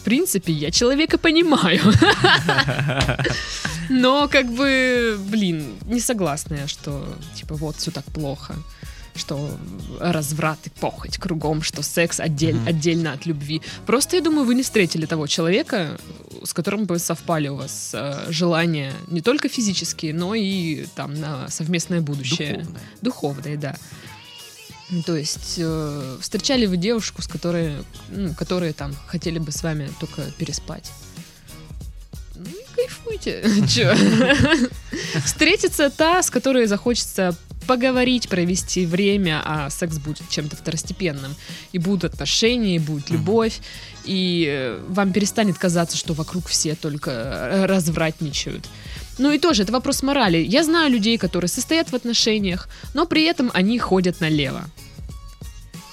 в 0.00 0.02
принципе, 0.02 0.52
я 0.52 0.70
человека 0.70 1.18
понимаю. 1.18 1.80
Но, 3.90 4.28
как 4.28 4.46
бы, 4.46 5.18
блин, 5.28 5.74
не 5.84 6.00
согласна 6.00 6.54
я, 6.54 6.68
что, 6.68 7.06
типа, 7.34 7.54
вот, 7.54 7.76
все 7.76 7.90
так 7.90 8.04
плохо 8.04 8.54
что 9.16 9.50
разврат 9.98 10.58
и 10.66 10.70
похоть 10.70 11.18
кругом, 11.18 11.62
что 11.62 11.82
секс 11.82 12.20
отдель, 12.20 12.54
Мгм. 12.54 12.68
отдельно 12.68 13.12
от 13.12 13.26
любви. 13.26 13.60
Просто, 13.84 14.16
я 14.16 14.22
думаю, 14.22 14.46
вы 14.46 14.54
не 14.54 14.62
встретили 14.62 15.04
того 15.04 15.26
человека, 15.26 15.98
с 16.44 16.54
которым 16.54 16.86
бы 16.86 16.98
совпали 16.98 17.48
у 17.48 17.56
вас 17.56 17.90
э, 17.92 18.26
желания 18.30 18.92
не 19.08 19.20
только 19.20 19.48
физические, 19.48 20.14
но 20.14 20.34
и 20.34 20.86
там 20.94 21.20
на 21.20 21.48
совместное 21.48 22.00
будущее. 22.00 22.58
Духовное. 22.58 22.80
Духовные, 23.02 23.56
да. 23.56 23.76
То 25.06 25.16
есть 25.16 25.54
э, 25.58 26.16
встречали 26.20 26.66
вы 26.66 26.76
девушку, 26.76 27.22
с 27.22 27.28
которой, 27.28 27.76
ну, 28.08 28.34
которые 28.34 28.72
там 28.72 28.94
хотели 29.06 29.38
бы 29.38 29.52
с 29.52 29.62
вами 29.62 29.90
только 30.00 30.22
переспать? 30.36 30.90
Ну 32.34 32.46
и 32.46 32.74
кайфуйте. 32.74 33.42
Чё? 33.68 33.94
Встретится 35.24 35.90
та, 35.90 36.22
с 36.22 36.30
которой 36.30 36.66
захочется 36.66 37.36
поговорить, 37.66 38.28
провести 38.28 38.84
время, 38.84 39.42
а 39.44 39.70
секс 39.70 39.98
будет 39.98 40.28
чем-то 40.28 40.56
второстепенным. 40.56 41.36
И 41.72 41.78
будут 41.78 42.12
отношения, 42.12 42.76
и 42.76 42.78
будет 42.80 43.10
любовь, 43.10 43.60
и 44.04 44.46
э, 44.48 44.84
вам 44.88 45.12
перестанет 45.12 45.56
казаться, 45.56 45.96
что 45.96 46.14
вокруг 46.14 46.48
все 46.48 46.74
только 46.74 47.10
э, 47.10 47.66
развратничают. 47.66 48.66
Ну 49.18 49.30
и 49.30 49.38
тоже, 49.38 49.62
это 49.64 49.72
вопрос 49.72 50.02
морали. 50.02 50.38
Я 50.38 50.64
знаю 50.64 50.90
людей, 50.90 51.18
которые 51.18 51.48
состоят 51.48 51.90
в 51.92 51.94
отношениях, 51.94 52.68
но 52.94 53.06
при 53.06 53.24
этом 53.24 53.50
они 53.54 53.78
ходят 53.78 54.20
налево. 54.20 54.64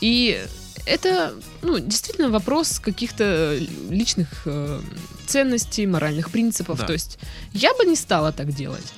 И 0.02 0.42
это, 0.86 1.34
ну, 1.62 1.80
действительно 1.80 2.30
вопрос 2.30 2.80
каких-то 2.80 3.60
личных 3.90 4.28
э, 4.46 4.80
ценностей, 5.26 5.86
моральных 5.88 6.30
принципов. 6.32 6.80
Да. 6.80 6.86
То 6.86 6.94
есть 6.94 7.18
я 7.54 7.74
бы 7.74 7.86
не 7.86 7.96
стала 7.96 8.32
так 8.32 8.54
делать. 8.54 8.94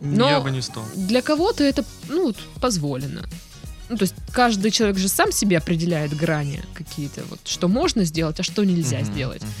Но- 0.00 0.28
Я 0.30 0.40
бы 0.40 0.50
не 0.50 0.62
стал. 0.62 0.84
Для 0.94 1.22
кого-то 1.22 1.64
это, 1.64 1.84
ну, 2.08 2.34
позволено. 2.60 3.22
Ну, 3.88 3.96
то 3.98 4.02
есть 4.04 4.14
каждый 4.32 4.70
человек 4.70 4.98
же 4.98 5.08
сам 5.08 5.32
себе 5.32 5.58
определяет 5.58 6.16
грани 6.16 6.62
какие-то, 6.74 7.22
вот, 7.28 7.40
что 7.44 7.68
можно 7.68 8.04
сделать, 8.04 8.40
а 8.40 8.42
что 8.42 8.64
нельзя 8.64 8.98
Мгм, 9.00 9.12
сделать. 9.12 9.42
мгм. 9.42 9.52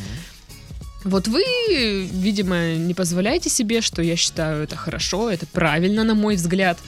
Вот 1.04 1.28
вы, 1.28 1.42
видимо, 2.12 2.74
не 2.74 2.94
позволяете 2.94 3.50
себе, 3.50 3.80
что 3.80 4.02
я 4.02 4.16
считаю 4.16 4.62
это 4.64 4.76
хорошо, 4.76 5.30
это 5.30 5.46
правильно, 5.46 6.04
на 6.04 6.14
мой 6.14 6.36
взгляд. 6.36 6.78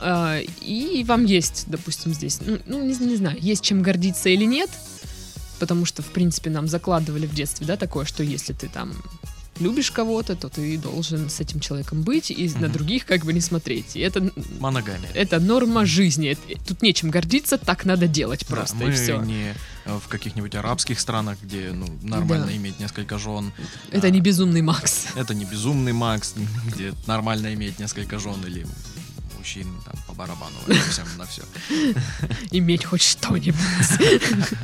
А, 0.00 0.38
И 0.60 1.04
вам 1.06 1.24
есть, 1.24 1.64
допустим, 1.66 2.14
здесь, 2.14 2.38
ну, 2.44 2.58
ну, 2.66 2.80
не, 2.84 2.94
не 2.96 3.16
знаю, 3.16 3.36
есть 3.40 3.64
чем 3.64 3.82
гордиться 3.82 4.28
или 4.28 4.44
нет, 4.44 4.70
потому 5.58 5.84
что, 5.86 6.02
в 6.02 6.06
принципе, 6.12 6.50
нам 6.50 6.68
закладывали 6.68 7.26
в 7.26 7.34
детстве, 7.34 7.66
да, 7.66 7.76
такое, 7.76 8.04
что 8.04 8.22
если 8.22 8.52
ты 8.52 8.68
там 8.68 8.92
любишь 9.58 9.90
кого-то, 9.90 10.36
то 10.36 10.48
ты 10.48 10.78
должен 10.78 11.28
с 11.28 11.40
этим 11.40 11.58
человеком 11.58 12.02
быть 12.02 12.30
и 12.30 12.48
на 12.50 12.68
Мгм. 12.68 12.72
других 12.72 13.06
как 13.06 13.24
бы 13.24 13.32
не 13.32 13.40
смотреть. 13.40 13.96
И 13.96 13.98
это, 14.00 14.30
Моногамия. 14.60 15.10
это 15.14 15.40
норма 15.40 15.84
жизни. 15.84 16.28
Это- 16.30 16.64
Тут 16.64 16.80
нечем 16.82 17.10
гордиться, 17.10 17.58
так 17.58 17.84
надо 17.84 18.06
делать 18.06 18.46
Да, 18.48 18.54
просто, 18.54 18.76
мы 18.76 18.90
и 18.90 18.92
все. 18.92 19.20
не 19.20 19.48
э, 19.50 19.54
в 19.96 20.08
каких-нибудь 20.08 20.54
арабских 20.54 21.00
странах, 21.00 21.38
где 21.42 21.70
ну, 21.72 21.86
нормально 22.02 22.46
Да. 22.46 22.56
иметь 22.56 22.78
несколько 22.78 23.18
жен. 23.18 23.52
Это 23.90 24.08
А, 24.08 24.10
не 24.10 24.20
безумный 24.20 24.62
Макс. 24.62 25.06
Это 25.14 25.34
не 25.34 25.44
безумный 25.44 25.92
Макс, 25.92 26.34
где 26.66 26.92
нормально 27.06 27.54
иметь 27.54 27.78
несколько 27.78 28.18
жен 28.18 28.44
или 28.46 28.66
мужчин 29.38 29.66
там 29.84 29.94
по 30.06 30.12
барабану 30.14 30.56
всем 30.90 31.06
на 31.16 31.24
все. 31.26 31.42
иметь 32.50 32.84
хоть 32.84 33.02
что-нибудь. 33.02 33.58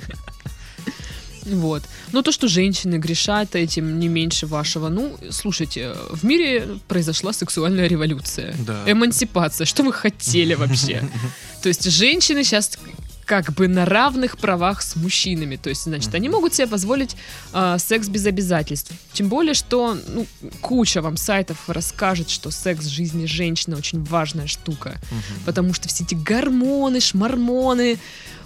Вот. 1.46 1.82
Но 2.12 2.22
то, 2.22 2.32
что 2.32 2.48
женщины 2.48 2.96
грешат 2.96 3.54
этим 3.54 3.98
не 4.00 4.08
меньше 4.08 4.46
вашего, 4.46 4.88
ну, 4.88 5.18
слушайте, 5.30 5.94
в 6.10 6.24
мире 6.24 6.78
произошла 6.88 7.34
сексуальная 7.34 7.86
революция. 7.86 8.54
Да. 8.60 8.82
Эмансипация. 8.86 9.66
Что 9.66 9.82
вы 9.82 9.92
хотели 9.92 10.54
вообще? 10.54 11.06
То 11.62 11.68
есть 11.68 11.84
женщины 11.90 12.44
сейчас 12.44 12.78
как 13.24 13.52
бы 13.54 13.68
на 13.68 13.84
равных 13.84 14.38
правах 14.38 14.82
с 14.82 14.96
мужчинами. 14.96 15.56
То 15.56 15.70
есть, 15.70 15.84
значит, 15.84 16.14
они 16.14 16.28
могут 16.28 16.54
себе 16.54 16.66
позволить 16.66 17.16
а, 17.52 17.78
секс 17.78 18.08
без 18.08 18.26
обязательств. 18.26 18.92
Тем 19.12 19.28
более, 19.28 19.54
что 19.54 19.96
ну, 20.08 20.26
куча 20.60 21.00
вам 21.02 21.16
сайтов 21.16 21.58
расскажет, 21.68 22.30
что 22.30 22.50
секс 22.50 22.84
в 22.84 22.90
жизни 22.90 23.26
женщины 23.26 23.76
очень 23.76 24.02
важная 24.04 24.46
штука. 24.46 25.00
Мгм. 25.10 25.44
Потому 25.46 25.74
что 25.74 25.88
все 25.88 26.04
эти 26.04 26.14
гормоны, 26.14 27.00
шмормоны, 27.00 27.98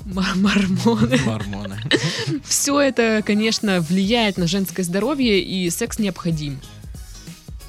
мар- 0.05 0.37
мормоны, 0.37 1.19
Мормоны. 1.27 1.81
все 2.45 2.81
это, 2.81 3.23
конечно, 3.27 3.81
влияет 3.81 4.37
на 4.39 4.47
женское 4.47 4.83
здоровье, 4.85 5.41
и 5.43 5.69
секс 5.71 5.99
необходим. 5.99 6.61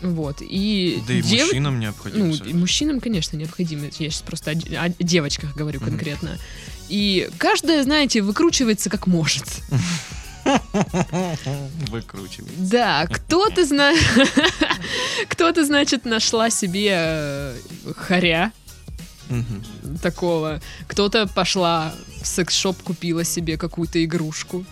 Вот. 0.02 0.38
И, 0.42 1.02
Да 1.08 1.14
и 1.14 1.22
дев- 1.22 1.48
мужчинам 1.48 1.80
необходимо. 1.80 2.26
ну, 2.28 2.34
и 2.34 2.54
мужчинам, 2.54 3.02
конечно, 3.02 3.36
необходимо. 3.36 3.86
Я 3.86 3.92
сейчас 3.92 4.22
просто 4.22 4.52
о, 4.52 4.84
о 4.86 4.90
девочках 5.04 5.56
говорю 5.58 5.82
Мгм. 5.82 5.90
конкретно. 5.90 6.38
И 6.90 7.30
каждая, 7.38 7.84
знаете, 7.84 8.22
выкручивается 8.22 8.90
как 8.90 9.08
может. 9.08 9.46
Выкручивай. 11.90 12.50
Да, 12.58 13.06
кто-то, 13.08 13.66
зна... 13.66 13.94
кто-то, 15.30 15.66
значит, 15.66 16.06
нашла 16.06 16.50
себе 16.50 16.92
э, 16.96 17.56
харя 17.96 18.52
Мгм. 19.30 19.64
такого. 20.02 20.60
Кто-то 20.88 21.28
пошла 21.28 21.94
в 22.22 22.26
секс-шоп, 22.26 22.82
купила 22.82 23.24
себе 23.24 23.58
какую-то 23.58 24.04
игрушку. 24.04 24.66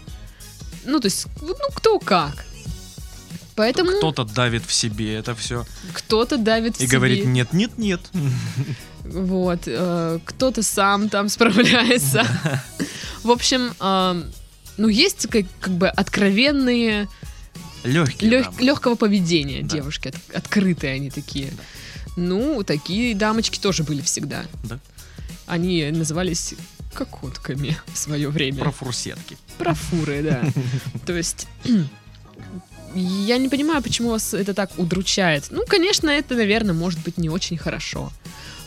Ну, 0.86 1.00
то 1.00 1.06
есть, 1.08 1.28
ну, 1.42 1.54
кто 1.76 2.00
как. 2.00 2.46
Поэтому 3.56 3.92
Кто-то 3.98 4.24
давит 4.24 4.66
в 4.66 4.72
себе 4.74 5.16
это 5.16 5.34
все 5.34 5.66
кто-то 5.94 6.38
давит 6.38 6.78
в 6.78 6.80
и 6.80 6.86
себе. 6.86 6.96
говорит 6.98 7.26
нет, 7.26 7.54
нет, 7.54 7.78
нет. 7.78 8.02
Вот, 9.12 9.62
э, 9.66 10.20
кто-то 10.26 10.64
сам 10.64 11.10
там 11.10 11.30
справляется. 11.30 12.26
В 13.24 13.32
общем, 13.32 13.74
э, 13.80 14.24
ну, 14.78 14.88
есть 14.88 15.28
как, 15.28 15.46
как 15.60 15.74
бы 15.74 15.88
откровенные, 15.90 17.08
Легкие. 17.84 18.32
лег- 18.32 18.60
легкого 18.62 18.96
поведения 18.96 19.62
Да. 19.64 19.70
девушки, 19.78 20.10
от- 20.10 20.36
открытые 20.36 20.94
они 20.94 21.10
такие. 21.10 21.52
Да. 21.52 21.64
Ну, 22.16 22.64
такие 22.64 23.16
дамочки 23.16 23.60
тоже 23.60 23.84
были 23.84 24.02
всегда. 24.02 24.46
Да. 24.64 24.80
Они 25.46 25.86
назывались 25.92 26.56
кокотками 26.94 27.78
в 27.94 27.98
свое 27.98 28.30
время. 28.30 28.60
Про 28.60 28.72
фурсетки. 28.72 29.38
Про 29.58 29.74
фуры, 29.74 30.22
да. 30.24 30.44
То 31.06 31.14
есть... 31.16 31.48
Я 32.96 33.38
не 33.38 33.50
понимаю, 33.50 33.84
почему 33.84 34.12
вас 34.12 34.34
это 34.34 34.54
так 34.54 34.72
удручает. 34.78 35.48
Ну, 35.52 35.66
конечно, 35.68 36.10
это, 36.10 36.36
наверное, 36.36 36.74
может 36.74 37.00
быть 37.02 37.18
не 37.18 37.30
очень 37.30 37.58
хорошо. 37.58 38.12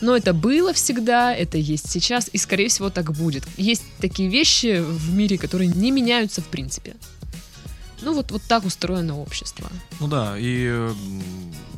Но 0.01 0.15
это 0.15 0.33
было 0.33 0.73
всегда, 0.73 1.33
это 1.33 1.57
есть 1.57 1.89
сейчас, 1.89 2.29
и, 2.33 2.37
скорее 2.37 2.69
всего, 2.69 2.89
так 2.89 3.11
будет. 3.11 3.43
Есть 3.57 3.83
такие 3.99 4.29
вещи 4.29 4.79
в 4.81 5.13
мире, 5.13 5.37
которые 5.37 5.67
не 5.69 5.91
меняются 5.91 6.41
в 6.41 6.47
принципе. 6.47 6.95
Ну, 8.01 8.15
вот, 8.15 8.31
вот 8.31 8.41
так 8.43 8.65
устроено 8.65 9.19
общество. 9.19 9.69
Ну 9.99 10.07
да, 10.07 10.35
и, 10.37 10.89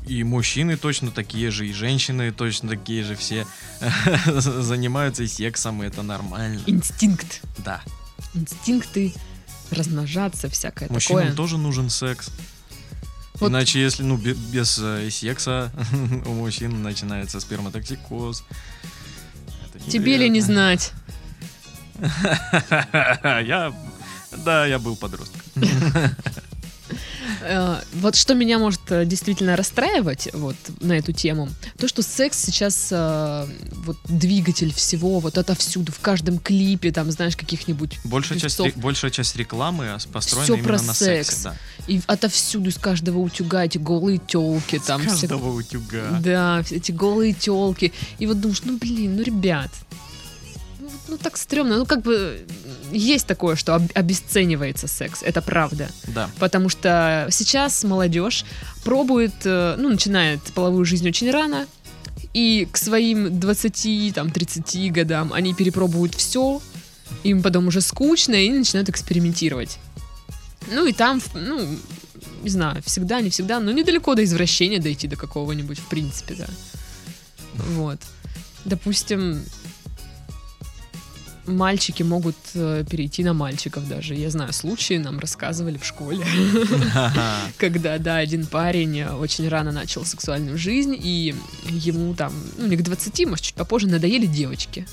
и 0.07 0.23
мужчины 0.23 0.77
точно 0.77 1.11
такие 1.11 1.51
же, 1.51 1.67
и 1.67 1.73
женщины 1.73 2.31
точно 2.31 2.69
такие 2.69 3.03
же, 3.03 3.15
все 3.15 3.45
занимаются 4.25 5.27
сексом, 5.27 5.83
и 5.83 5.87
это 5.87 6.01
нормально. 6.01 6.61
Инстинкт. 6.65 7.41
Да. 7.57 7.81
Инстинкты, 8.33 9.13
размножаться, 9.69 10.49
всякое 10.49 10.87
Мужчинам 10.89 11.23
такое. 11.23 11.35
тоже 11.35 11.57
нужен 11.57 11.89
секс. 11.89 12.29
Вот- 13.43 13.51
Иначе, 13.51 13.81
если 13.81 14.03
ну, 14.03 14.17
бе- 14.17 14.33
без 14.33 14.79
э, 14.81 15.09
секса 15.11 15.71
у 16.25 16.33
мужчин 16.33 16.81
начинается 16.81 17.39
сперматоксикоз. 17.39 18.43
Это 19.73 19.91
Тебе 19.91 20.17
ли 20.17 20.29
не 20.29 20.41
знать? 20.41 20.91
Я, 23.23 23.73
да, 24.45 24.65
я 24.65 24.79
был 24.79 24.95
подростком. 24.95 25.41
Э, 27.43 27.81
Вот 27.93 28.15
что 28.15 28.33
меня 28.33 28.57
может 28.59 28.79
э, 28.89 29.05
действительно 29.05 29.55
расстраивать 29.55 30.29
вот 30.33 30.55
на 30.79 30.93
эту 30.93 31.11
тему, 31.11 31.49
то, 31.77 31.87
что 31.87 32.01
секс 32.01 32.37
сейчас 32.43 32.87
э, 32.91 33.47
вот 33.85 33.97
двигатель 34.07 34.73
всего, 34.73 35.19
вот 35.19 35.37
отовсюду, 35.37 35.91
в 35.91 35.99
каждом 35.99 36.39
клипе, 36.39 36.91
там, 36.91 37.11
знаешь, 37.11 37.35
каких-нибудь, 37.35 37.99
Большая 38.03 38.39
часть, 38.39 38.57
Певцов. 38.57 38.81
большая 38.81 39.11
часть 39.11 39.35
рекламы 39.35 39.93
ос- 39.95 40.05
построена 40.05 40.45
Всё 40.45 40.53
именно 40.55 40.67
про 40.67 40.81
на 40.81 40.93
секс. 40.93 41.27
сексе. 41.29 41.43
Да. 41.43 41.55
и 41.87 42.01
отовсюду, 42.07 42.69
из 42.69 42.77
каждого 42.77 43.19
утюга 43.19 43.65
эти 43.65 43.77
голые 43.77 44.19
телки, 44.19 44.79
там, 44.85 45.01
С 45.01 45.05
все- 45.17 45.27
каждого 45.27 45.53
утюга. 45.53 46.19
да, 46.21 46.63
все 46.63 46.75
эти 46.77 46.91
голые 46.91 47.33
телки, 47.33 47.91
и 48.19 48.25
вот 48.27 48.39
думаешь, 48.39 48.61
ну, 48.63 48.77
блин, 48.77 49.17
ну, 49.17 49.23
ребят, 49.23 49.69
ну, 51.07 51.13
ну, 51.13 51.17
так 51.17 51.37
стрёмно, 51.37 51.77
ну, 51.77 51.85
как 51.85 52.01
бы, 52.01 52.45
есть 52.91 53.27
такое, 53.27 53.55
что 53.55 53.75
об- 53.75 53.91
обесценивается 53.93 54.87
секс, 54.87 55.21
это 55.23 55.41
правда. 55.41 55.89
Да. 56.07 56.29
Потому 56.39 56.69
что 56.69 57.27
сейчас 57.31 57.83
молодежь 57.83 58.45
пробует, 58.83 59.33
э, 59.45 59.75
ну, 59.77 59.89
начинает 59.89 60.41
половую 60.53 60.85
жизнь 60.85 61.07
очень 61.07 61.31
рано, 61.31 61.67
и 62.33 62.67
к 62.71 62.77
своим 62.77 63.39
20, 63.39 64.13
там, 64.13 64.31
30 64.31 64.89
годам 64.91 65.31
они 65.33 65.53
перепробуют 65.53 66.15
все, 66.15 66.61
им 67.23 67.41
потом 67.43 67.67
уже 67.67 67.81
скучно, 67.81 68.33
и 68.33 68.47
они 68.47 68.59
начинают 68.59 68.89
экспериментировать. 68.89 69.77
Ну 70.71 70.85
и 70.85 70.93
там, 70.93 71.21
ну, 71.35 71.67
не 72.41 72.49
знаю, 72.49 72.81
всегда, 72.85 73.21
не 73.21 73.29
всегда, 73.29 73.59
но 73.59 73.71
недалеко 73.71 74.15
до 74.15 74.23
извращения 74.23 74.79
дойти 74.79 75.07
до 75.07 75.15
какого-нибудь, 75.15 75.79
в 75.79 75.85
принципе, 75.87 76.35
да. 76.35 76.47
Вот. 77.55 77.99
Допустим, 78.65 79.43
мальчики 81.45 82.03
могут 82.03 82.35
э, 82.53 82.83
перейти 82.89 83.23
на 83.23 83.33
мальчиков 83.33 83.87
даже. 83.87 84.15
Я 84.15 84.29
знаю 84.29 84.53
случаи, 84.53 84.95
нам 84.95 85.19
рассказывали 85.19 85.77
в 85.77 85.85
школе, 85.85 86.25
когда, 87.57 87.97
да, 87.97 88.17
один 88.17 88.45
парень 88.45 88.99
э, 88.99 89.13
очень 89.13 89.47
рано 89.47 89.71
начал 89.71 90.05
сексуальную 90.05 90.57
жизнь, 90.57 90.95
и 90.99 91.35
ему 91.69 92.13
там, 92.13 92.33
ну, 92.57 92.67
не 92.67 92.77
к 92.77 92.83
20, 92.83 93.27
может, 93.27 93.45
чуть 93.45 93.55
попозже 93.55 93.87
надоели 93.87 94.25
девочки. 94.25 94.87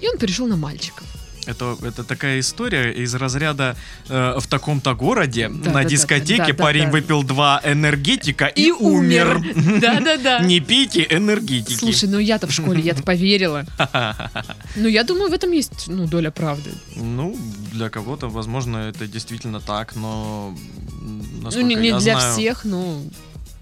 И 0.00 0.08
он 0.08 0.18
перешел 0.18 0.46
на 0.46 0.56
мальчиков. 0.56 1.06
Это, 1.48 1.78
это 1.82 2.04
такая 2.04 2.40
история 2.40 2.92
из 2.92 3.14
разряда 3.14 3.74
э, 4.08 4.38
в 4.38 4.46
таком-то 4.46 4.94
городе 4.94 5.48
Да, 5.48 5.54
на 5.54 5.62
да, 5.62 5.82
да, 5.82 5.84
дискотеке 5.84 6.36
да, 6.38 6.52
да, 6.52 6.54
парень 6.54 6.84
да. 6.84 6.90
выпил 6.90 7.22
два 7.22 7.62
энергетика 7.64 8.44
и, 8.44 8.70
умер. 8.70 9.42
Да-да-да. 9.80 10.40
Не 10.44 10.60
пейте 10.60 11.06
энергетики. 11.08 11.78
Слушай, 11.78 12.10
ну 12.10 12.18
я-то 12.18 12.46
в 12.46 12.52
школе, 12.52 12.82
я-то 12.82 13.02
поверила. 13.12 13.64
Ну, 14.76 14.88
я 14.88 15.04
думаю, 15.04 15.30
в 15.30 15.32
этом 15.32 15.52
есть, 15.52 15.88
ну, 15.88 16.06
доля 16.06 16.30
правды. 16.30 16.70
Ну, 16.94 17.36
для 17.72 17.88
кого-то, 17.88 18.28
возможно, 18.28 18.76
это 18.76 19.06
действительно 19.06 19.60
так, 19.60 19.96
но 19.96 20.54
Ну, 21.00 21.60
не, 21.62 21.74
не 21.74 21.90
для 21.90 22.00
знаю, 22.00 22.32
всех, 22.32 22.64
но, 22.64 23.02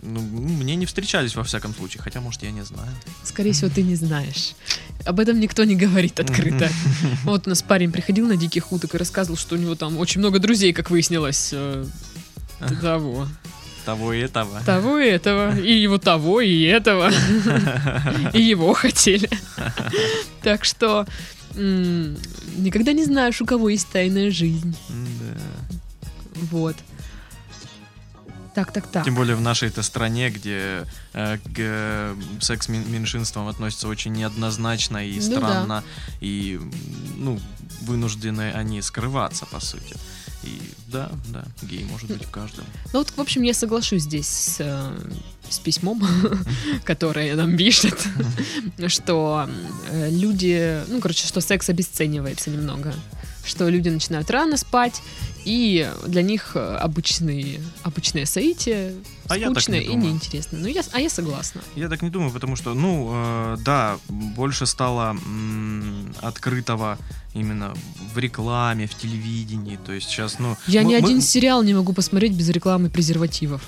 ну, 0.02 0.20
мне 0.20 0.76
не 0.76 0.86
встречались 0.86 1.34
во 1.36 1.42
всяком 1.44 1.74
случае, 1.74 2.02
хотя, 2.02 2.20
может, 2.20 2.42
я 2.42 2.50
не 2.50 2.62
знаю. 2.62 2.88
скорее 3.24 3.52
всего, 3.52 3.70
ты 3.70 3.82
не 3.82 3.96
знаешь. 3.96 4.54
Об 5.04 5.20
этом 5.20 5.38
никто 5.40 5.64
не 5.64 5.76
говорит 5.76 6.20
открыто. 6.20 6.68
Вот 7.24 7.46
у 7.46 7.50
нас 7.50 7.62
парень 7.62 7.92
приходил 7.92 8.26
на 8.26 8.36
диких 8.36 8.72
уток 8.72 8.94
и 8.94 8.98
рассказывал, 8.98 9.36
что 9.38 9.54
у 9.56 9.58
него 9.58 9.74
там 9.74 9.98
очень 9.98 10.20
много 10.20 10.38
друзей, 10.38 10.72
как 10.72 10.90
выяснилось. 10.90 11.50
э, 11.52 11.84
Того. 12.80 13.28
Того 13.84 14.12
и 14.12 14.18
этого. 14.20 14.60
Того 14.64 14.98
и 14.98 15.06
этого. 15.08 15.56
И 15.58 15.72
его 15.72 15.98
того, 15.98 16.40
и 16.40 16.62
этого. 16.62 17.10
И 18.32 18.42
его 18.42 18.72
хотели. 18.74 19.30
Так 20.42 20.64
что 20.64 21.06
никогда 21.54 22.92
не 22.92 23.04
знаешь, 23.04 23.40
у 23.40 23.46
кого 23.46 23.68
есть 23.68 23.88
тайная 23.88 24.30
жизнь. 24.30 24.76
Да. 24.88 25.40
Вот. 26.50 26.76
Так, 28.56 28.72
так, 28.72 28.86
так. 28.86 29.04
Тем 29.04 29.14
более 29.14 29.36
в 29.36 29.42
нашей-то 29.42 29.82
стране, 29.82 30.30
где 30.30 30.86
э, 31.12 31.36
к 31.36 31.58
э, 31.58 32.16
секс-меньшинствам 32.40 33.48
относятся 33.48 33.86
очень 33.86 34.12
неоднозначно 34.12 35.06
и 35.06 35.16
Ну 35.16 35.20
странно, 35.20 35.84
и 36.22 36.58
м, 36.58 36.72
ну, 37.16 37.38
вынуждены 37.82 38.52
они 38.52 38.80
скрываться, 38.80 39.44
по 39.44 39.60
сути. 39.60 39.94
И 40.42 40.58
да, 40.86 41.10
да, 41.28 41.44
гей 41.60 41.84
может 41.84 42.08
быть 42.08 42.25
в 42.25 42.30
каждом. 42.30 42.64
Ну 42.94 43.00
вот, 43.00 43.10
в 43.10 43.20
общем, 43.20 43.42
я 43.42 43.52
соглашусь 43.52 44.04
здесь 44.04 44.28
с, 44.28 44.56
э, 44.60 45.10
с 45.48 45.58
письмом, 45.58 46.02
которое 46.84 47.34
нам 47.36 47.56
пишет, 47.56 47.98
что 48.88 49.48
э, 49.90 50.10
люди, 50.10 50.80
ну, 50.88 51.00
короче, 51.00 51.26
что 51.26 51.40
секс 51.40 51.68
обесценивается 51.68 52.50
немного, 52.50 52.94
что 53.44 53.68
люди 53.68 53.88
начинают 53.88 54.30
рано 54.30 54.56
спать, 54.56 55.00
и 55.44 55.88
для 56.08 56.22
них 56.22 56.52
э, 56.56 56.76
обычные, 56.76 57.60
обычное 57.84 58.26
соитие 58.26 58.94
А 59.28 59.36
скучно 59.36 59.74
не 59.74 59.80
и 59.82 59.86
думаю. 59.86 60.02
неинтересно. 60.06 60.58
Ну, 60.58 60.66
я, 60.66 60.82
а 60.92 61.00
я 61.00 61.08
согласна. 61.08 61.60
Я 61.76 61.88
так 61.88 62.02
не 62.02 62.10
думаю, 62.10 62.32
потому 62.32 62.56
что, 62.56 62.74
ну, 62.74 63.10
э, 63.12 63.56
да, 63.64 63.98
больше 64.08 64.66
стало 64.66 65.11
м, 65.11 66.12
открытого 66.20 66.98
именно 67.35 67.74
в 68.14 68.18
рекламе, 68.18 68.87
в 68.88 68.94
телевидении. 68.96 69.78
То 69.87 69.92
есть 69.92 70.09
сейчас, 70.09 70.40
ну... 70.40 70.56
Я 70.66 70.82
мы- 70.82 70.88
ни 70.88 70.92
мы- 70.94 70.98
один 71.04 71.20
сериал 71.20 71.62
не 71.62 71.74
могу 71.74 71.92
посмотреть 71.92 72.32
без 72.32 72.48
рекламы 72.48 72.90
презервативов. 72.90 73.62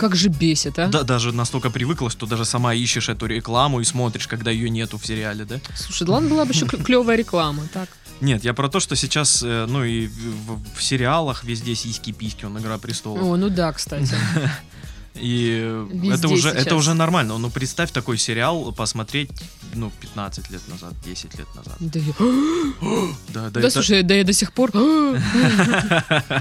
Как 0.00 0.16
же 0.16 0.30
бесит, 0.30 0.78
а? 0.78 0.86
Да, 0.88 1.02
даже 1.02 1.30
настолько 1.30 1.68
привыкла, 1.68 2.08
что 2.08 2.24
даже 2.24 2.46
сама 2.46 2.72
ищешь 2.72 3.10
эту 3.10 3.26
рекламу 3.26 3.80
и 3.80 3.84
смотришь, 3.84 4.26
когда 4.26 4.50
ее 4.50 4.70
нету 4.70 4.96
в 4.96 5.04
сериале, 5.04 5.44
да? 5.44 5.60
Слушай, 5.76 6.06
да 6.06 6.14
ладно, 6.14 6.30
была 6.30 6.46
бы 6.46 6.52
еще 6.52 6.64
клевая 6.64 7.18
реклама, 7.18 7.64
так. 7.70 7.90
Нет, 8.22 8.42
я 8.42 8.54
про 8.54 8.70
то, 8.70 8.80
что 8.80 8.96
сейчас, 8.96 9.42
э, 9.42 9.66
ну 9.68 9.84
и 9.84 10.06
в, 10.06 10.78
в 10.78 10.82
сериалах 10.82 11.44
везде 11.44 11.74
сиськи-письки, 11.74 12.46
он 12.46 12.58
Игра 12.58 12.78
престолов. 12.78 13.22
О, 13.22 13.36
ну 13.36 13.50
да, 13.50 13.74
кстати. 13.74 14.14
И 15.14 15.84
Везде 15.90 16.14
это 16.14 16.28
уже, 16.28 16.50
сейчас. 16.50 16.66
это 16.66 16.76
уже 16.76 16.94
нормально. 16.94 17.36
Ну, 17.38 17.50
представь 17.50 17.90
такой 17.90 18.16
сериал 18.16 18.72
посмотреть, 18.72 19.30
ну, 19.74 19.90
15 20.00 20.50
лет 20.50 20.62
назад, 20.68 20.94
10 21.04 21.38
лет 21.38 21.48
назад. 21.54 21.76
Да, 21.80 21.98
я- 21.98 22.14
Да, 23.28 23.42
да, 23.42 23.50
Да, 23.50 23.60
это- 23.60 23.70
слушай, 23.70 24.02
да 24.02 24.14
я 24.14 24.24
до 24.24 24.32
сих 24.32 24.52
пор... 24.52 24.70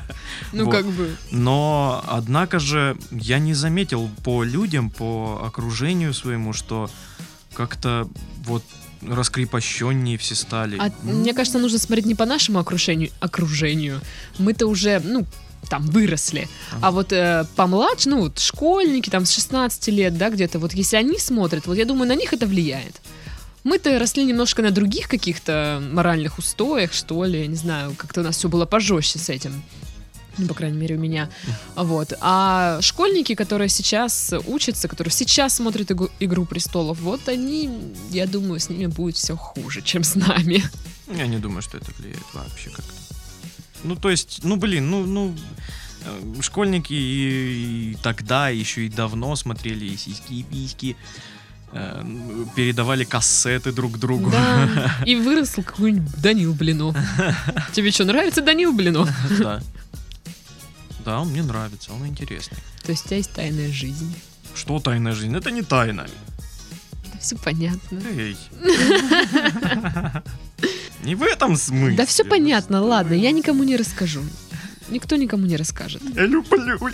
Ну, 0.54 0.66
Вот. 0.66 0.72
как 0.72 0.86
бы... 0.86 1.16
Но, 1.32 2.04
однако 2.08 2.60
же, 2.60 2.98
я 3.12 3.40
не 3.40 3.54
заметил 3.54 4.10
по 4.24 4.44
людям, 4.44 4.90
по 4.90 5.42
окружению 5.46 6.14
своему, 6.14 6.54
что 6.54 6.90
как-то 7.54 8.08
вот 8.46 8.64
раскрепощеннее 9.02 10.18
все 10.18 10.36
стали. 10.36 10.78
А 10.78 10.92
мне 11.04 11.34
кажется, 11.34 11.60
нужно 11.60 11.80
смотреть 11.80 12.06
не 12.06 12.16
по 12.16 12.26
нашему 12.26 12.60
окружению, 12.60 13.12
окружению. 13.20 14.02
Мы-то 14.38 14.68
уже, 14.68 15.02
ну, 15.04 15.26
там, 15.70 15.86
выросли. 15.88 16.48
А 16.82 16.92
вот 16.92 17.12
э, 17.12 17.46
помладше, 17.56 18.10
ну, 18.10 18.20
вот 18.22 18.40
школьники, 18.40 19.10
там, 19.10 19.26
с 19.26 19.32
16 19.32 19.88
лет, 19.90 20.18
да, 20.18 20.30
где-то, 20.30 20.60
вот 20.60 20.74
если 20.74 20.98
они 20.98 21.20
смотрят, 21.20 21.68
вот 21.68 21.78
я 21.78 21.86
думаю, 21.86 22.08
на 22.08 22.16
них 22.16 22.34
это 22.34 22.46
влияет. 22.48 23.02
Мы-то 23.64 24.00
росли 24.00 24.24
немножко 24.24 24.62
на 24.62 24.72
других 24.72 25.08
каких-то 25.10 25.82
моральных 25.92 26.38
устоях, 26.38 26.94
что 26.94 27.24
ли, 27.26 27.46
не 27.48 27.56
знаю, 27.56 27.94
как-то 27.98 28.22
у 28.22 28.24
нас 28.24 28.38
все 28.38 28.48
было 28.48 28.66
пожестче 28.66 29.20
с 29.20 29.30
этим. 29.30 29.62
Ну, 30.38 30.48
по 30.48 30.54
крайней 30.54 30.78
мере, 30.78 30.96
у 30.96 31.00
меня. 31.00 31.30
Вот. 31.76 32.14
А 32.22 32.80
школьники, 32.82 33.36
которые 33.36 33.68
сейчас 33.68 34.34
учатся, 34.48 34.88
которые 34.88 35.12
сейчас 35.12 35.56
смотрят 35.56 35.92
«Игру- 35.92 36.10
«Игру 36.22 36.46
престолов», 36.46 37.00
вот 37.02 37.28
они, 37.28 37.70
я 38.10 38.26
думаю, 38.26 38.60
с 38.62 38.70
ними 38.70 38.86
будет 38.86 39.18
все 39.18 39.36
хуже, 39.36 39.82
чем 39.82 40.04
с 40.04 40.16
нами. 40.16 40.64
Я 41.14 41.28
не 41.28 41.40
думаю, 41.40 41.62
что 41.62 41.78
это 41.78 41.92
влияет 41.98 42.24
вообще 42.34 42.70
как-то. 42.70 42.94
Ну, 43.84 43.96
то 43.96 44.10
есть, 44.10 44.40
ну, 44.44 44.56
блин, 44.56 44.90
ну, 44.90 45.06
ну, 45.06 45.36
э, 46.06 46.42
школьники 46.42 46.94
и, 46.94 47.92
и 47.92 47.98
тогда, 48.02 48.50
еще 48.50 48.86
и 48.86 48.90
давно 48.90 49.36
смотрели 49.36 49.86
и 49.86 49.98
сиськи, 49.98 50.34
и 50.34 50.44
письки, 50.44 50.96
э, 51.72 52.04
передавали 52.56 53.04
кассеты 53.04 53.72
друг 53.72 53.98
другу. 53.98 54.32
Да, 54.32 54.96
и 55.06 55.16
выросл 55.16 55.64
какой-нибудь 55.64 56.22
Данил 56.22 56.54
Блинов. 56.54 56.96
Тебе 57.74 57.92
что, 57.92 58.06
нравится 58.06 58.42
Данил 58.42 58.74
Блинов? 58.74 59.10
Да. 59.40 59.62
Да, 61.06 61.22
он 61.22 61.30
мне 61.30 61.42
нравится, 61.42 61.94
он 61.94 62.06
интересный. 62.06 62.58
То 62.84 62.92
есть 62.92 63.06
у 63.06 63.08
тебя 63.08 63.18
есть 63.18 63.32
тайная 63.34 63.72
жизнь. 63.72 64.14
Что 64.56 64.80
тайная 64.80 65.14
жизнь? 65.14 65.36
Это 65.36 65.52
не 65.52 65.62
тайна. 65.62 66.06
Да 67.14 67.20
все 67.20 67.38
понятно. 67.38 68.02
Эй. 68.16 68.38
Не 71.10 71.16
в 71.16 71.24
этом 71.24 71.56
смысле. 71.58 71.96
Да 71.98 72.06
все 72.06 72.24
понятно, 72.24 72.84
ладно, 72.84 73.16
я 73.16 73.32
никому 73.32 73.64
не 73.64 73.76
расскажу. 73.78 74.22
Никто 74.90 75.16
никому 75.16 75.48
не 75.48 75.58
расскажет. 75.58 76.04
Я 76.16 76.26
люблю. 76.28 76.78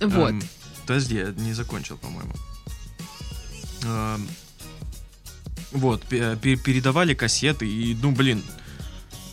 Вот. 0.00 0.30
Эм, 0.30 0.42
Подожди, 0.86 1.16
я 1.16 1.32
не 1.36 1.54
закончил, 1.54 1.96
по-моему. 1.96 2.32
Эм, 3.84 4.28
Вот, 5.72 6.02
пе- 6.02 6.36
пе- 6.36 6.56
передавали 6.56 7.14
кассеты, 7.14 7.66
и, 7.66 7.96
ну, 8.02 8.12
блин, 8.12 8.42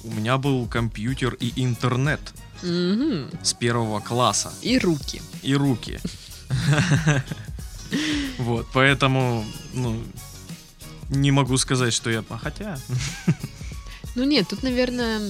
у 0.04 0.12
меня 0.12 0.38
был 0.40 0.66
компьютер 0.68 1.36
и 1.40 1.52
интернет 1.56 2.20
с 2.64 3.54
первого 3.60 4.00
класса, 4.00 4.52
И 4.64 4.80
руки. 4.80 5.22
и 5.44 5.54
руки. 5.56 6.00
Вот, 8.38 8.66
поэтому, 8.74 9.44
ну, 9.74 10.02
не 11.12 11.32
могу 11.32 11.58
сказать, 11.58 11.94
что 11.94 12.10
я... 12.10 12.24
а 12.30 12.38
Хотя... 12.38 12.78
Ну 14.14 14.26
нет, 14.26 14.46
тут, 14.50 14.62
наверное, 14.62 15.22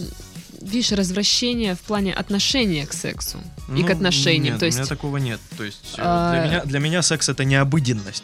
видишь, 0.60 0.91
развращение 0.91 1.76
в 1.76 1.82
плане 1.82 2.13
отношения 2.13 2.88
к 2.88 2.94
сексу 2.94 3.38
и 3.67 3.82
ну, 3.82 3.86
к 3.86 3.91
отношениям. 3.91 4.54
Нет, 4.54 4.60
То 4.60 4.65
у 4.65 4.70
меня 4.70 4.80
есть, 4.80 4.89
такого 4.89 5.17
нет. 5.17 5.39
То 5.56 5.63
есть 5.63 5.94
э, 5.98 6.02
А, 6.04 6.32
для, 6.32 6.48
меня, 6.48 6.63
для 6.65 6.80
меня 6.80 7.02
секс 7.04 7.30
это 7.30 7.44
не 7.44 7.56
обыденность. 7.56 8.24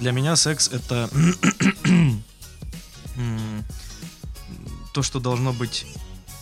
Для 0.00 0.12
меня 0.12 0.36
секс 0.36 0.70
это 0.72 1.10
то, 4.94 5.02
что 5.02 5.20
должно 5.20 5.52
быть 5.52 5.84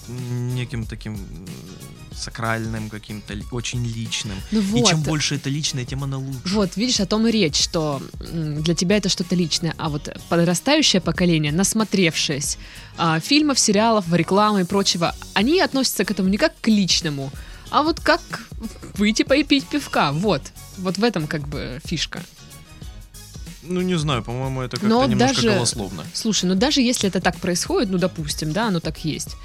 неким 0.06 0.86
таким 0.86 1.18
сакральным, 2.20 2.88
каким-то 2.90 3.34
очень 3.50 3.84
личным. 3.84 4.36
ну 4.50 4.60
И 4.60 4.84
чем 4.84 4.98
вот, 4.98 5.06
больше 5.08 5.36
это 5.36 5.48
личное, 5.50 5.84
тем 5.84 6.04
оно 6.04 6.18
лучше. 6.20 6.54
вот, 6.54 6.76
видишь, 6.76 7.00
о 7.00 7.06
том 7.06 7.26
и 7.26 7.30
речь, 7.30 7.56
что 7.60 8.00
для 8.20 8.74
тебя 8.74 8.96
это 8.96 9.08
что-то 9.08 9.34
личное, 9.34 9.74
а 9.78 9.88
вот 9.88 10.08
подрастающее 10.28 11.00
поколение, 11.00 11.52
насмотревшись 11.52 12.58
а, 12.96 13.18
фильмов, 13.20 13.58
сериалов, 13.58 14.12
рекламы 14.12 14.60
и 14.62 14.64
прочего, 14.64 15.14
они 15.34 15.60
относятся 15.60 16.04
к 16.04 16.10
этому 16.10 16.28
не 16.28 16.36
как 16.36 16.52
к 16.60 16.68
личному, 16.68 17.30
а 17.70 17.82
вот 17.82 18.00
как 18.00 18.20
выйти 18.94 19.22
попить 19.22 19.66
пивка. 19.68 20.12
Вот. 20.12 20.42
Вот 20.78 20.98
в 20.98 21.04
этом 21.04 21.26
как 21.26 21.46
бы 21.48 21.80
фишка. 21.84 22.22
Ну, 23.62 23.82
не 23.82 23.96
знаю, 23.98 24.24
по-моему, 24.24 24.62
это 24.62 24.76
как-то 24.76 24.88
Но 24.88 25.04
немножко 25.04 25.36
даже- 25.36 25.50
голословно. 25.54 26.04
Слушай, 26.14 26.46
ну 26.46 26.54
даже 26.54 26.80
если 26.80 27.08
это 27.08 27.20
так 27.20 27.36
происходит, 27.38 27.90
ну 27.90 27.98
допустим, 27.98 28.52
да, 28.52 28.68
оно 28.68 28.80
так 28.80 29.04
есть. 29.04 29.36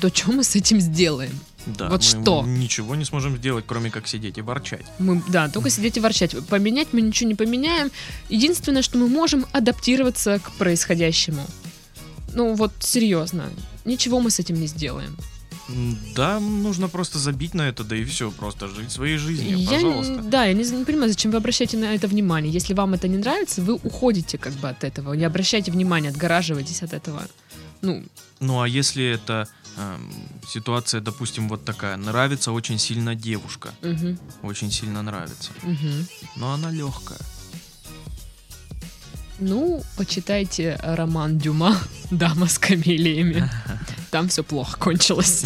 То 0.00 0.08
что 0.14 0.32
мы 0.32 0.44
с 0.44 0.54
этим 0.56 0.80
сделаем? 0.80 1.38
Да, 1.66 1.88
Вот 1.88 2.00
мы 2.00 2.22
что? 2.22 2.44
ничего 2.46 2.94
не 2.94 3.04
сможем 3.04 3.36
сделать, 3.36 3.64
кроме 3.66 3.90
как 3.90 4.06
сидеть 4.06 4.38
и 4.38 4.40
ворчать. 4.42 4.86
Мы, 5.00 5.20
да, 5.28 5.48
только 5.48 5.68
сидеть 5.70 5.96
и 5.96 6.00
ворчать. 6.00 6.36
Поменять 6.46 6.88
мы 6.92 7.00
ничего 7.00 7.28
не 7.28 7.34
поменяем. 7.34 7.90
Единственное, 8.28 8.82
что 8.82 8.98
мы 8.98 9.08
можем 9.08 9.46
адаптироваться 9.52 10.38
к 10.38 10.52
происходящему. 10.52 11.44
Ну 12.34 12.54
вот 12.54 12.72
серьезно, 12.80 13.50
ничего 13.84 14.20
мы 14.20 14.30
с 14.30 14.38
этим 14.38 14.60
не 14.60 14.66
сделаем. 14.68 15.16
Да, 16.14 16.38
нужно 16.38 16.88
просто 16.88 17.18
забить 17.18 17.54
на 17.54 17.62
это, 17.62 17.82
да 17.82 17.96
и 17.96 18.04
все, 18.04 18.30
просто 18.30 18.68
жить 18.68 18.92
своей 18.92 19.16
жизнью, 19.16 19.58
Я, 19.58 19.70
пожалуйста. 19.70 20.18
да, 20.22 20.44
я 20.44 20.52
не, 20.52 20.62
не 20.62 20.84
понимаю, 20.84 21.08
зачем 21.08 21.32
вы 21.32 21.38
обращаете 21.38 21.76
на 21.76 21.92
это 21.92 22.06
внимание. 22.06 22.52
Если 22.52 22.72
вам 22.72 22.94
это 22.94 23.08
не 23.08 23.16
нравится, 23.16 23.62
вы 23.62 23.74
уходите 23.74 24.38
как 24.38 24.52
бы 24.54 24.68
от 24.68 24.84
этого. 24.84 25.14
Не 25.14 25.24
обращайте 25.24 25.72
внимания, 25.72 26.10
отгораживайтесь 26.10 26.82
от 26.84 26.92
этого. 26.92 27.22
Ну, 27.82 28.04
Ну 28.38 28.60
а 28.62 28.68
если 28.68 29.04
это 29.04 29.48
ситуация, 30.46 31.00
допустим, 31.00 31.48
вот 31.48 31.64
такая, 31.64 31.96
нравится 31.96 32.52
очень 32.52 32.78
сильно 32.78 33.14
девушка, 33.14 33.74
мгм, 33.82 34.18
очень 34.42 34.70
сильно 34.70 35.02
нравится, 35.02 35.50
мгм. 35.62 36.06
но 36.36 36.52
она 36.52 36.70
легкая. 36.70 37.18
Ну, 39.38 39.82
почитайте 39.98 40.78
роман 40.82 41.38
Дюма 41.38 41.76
«Дама 42.10 42.46
с 42.46 42.58
камелиями». 42.58 43.48
Там 44.10 44.28
все 44.28 44.42
плохо 44.42 44.78
кончилось. 44.78 45.44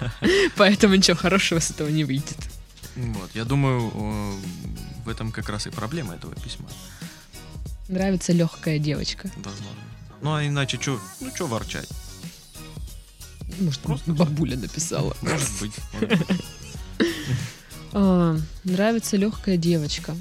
Поэтому 0.56 0.94
ничего 0.94 1.16
хорошего 1.18 1.58
с 1.58 1.70
этого 1.70 1.88
не 1.88 2.04
выйдет. 2.04 2.38
Вот, 2.94 3.30
я 3.34 3.44
думаю, 3.44 3.90
в 5.04 5.08
этом 5.08 5.32
как 5.32 5.50
раз 5.50 5.66
и 5.66 5.70
проблема 5.70 6.14
этого 6.14 6.34
письма, 6.36 6.66
Нравится 7.88 8.32
легкая 8.32 8.78
девочка. 8.78 9.30
возможно. 9.36 9.82
Ну 10.22 10.34
а 10.34 10.46
иначе 10.46 10.78
что, 10.80 10.98
ну 11.20 11.30
что 11.34 11.46
ворчать? 11.46 11.88
Может, 13.60 13.80
Просто 13.80 14.12
бабуля 14.12 14.56
написала. 14.56 15.16
Может 15.22 15.50
быть. 15.60 15.72
А, 17.92 18.36
нравится 18.64 19.16
легкая 19.16 19.56
девочка. 19.56 20.14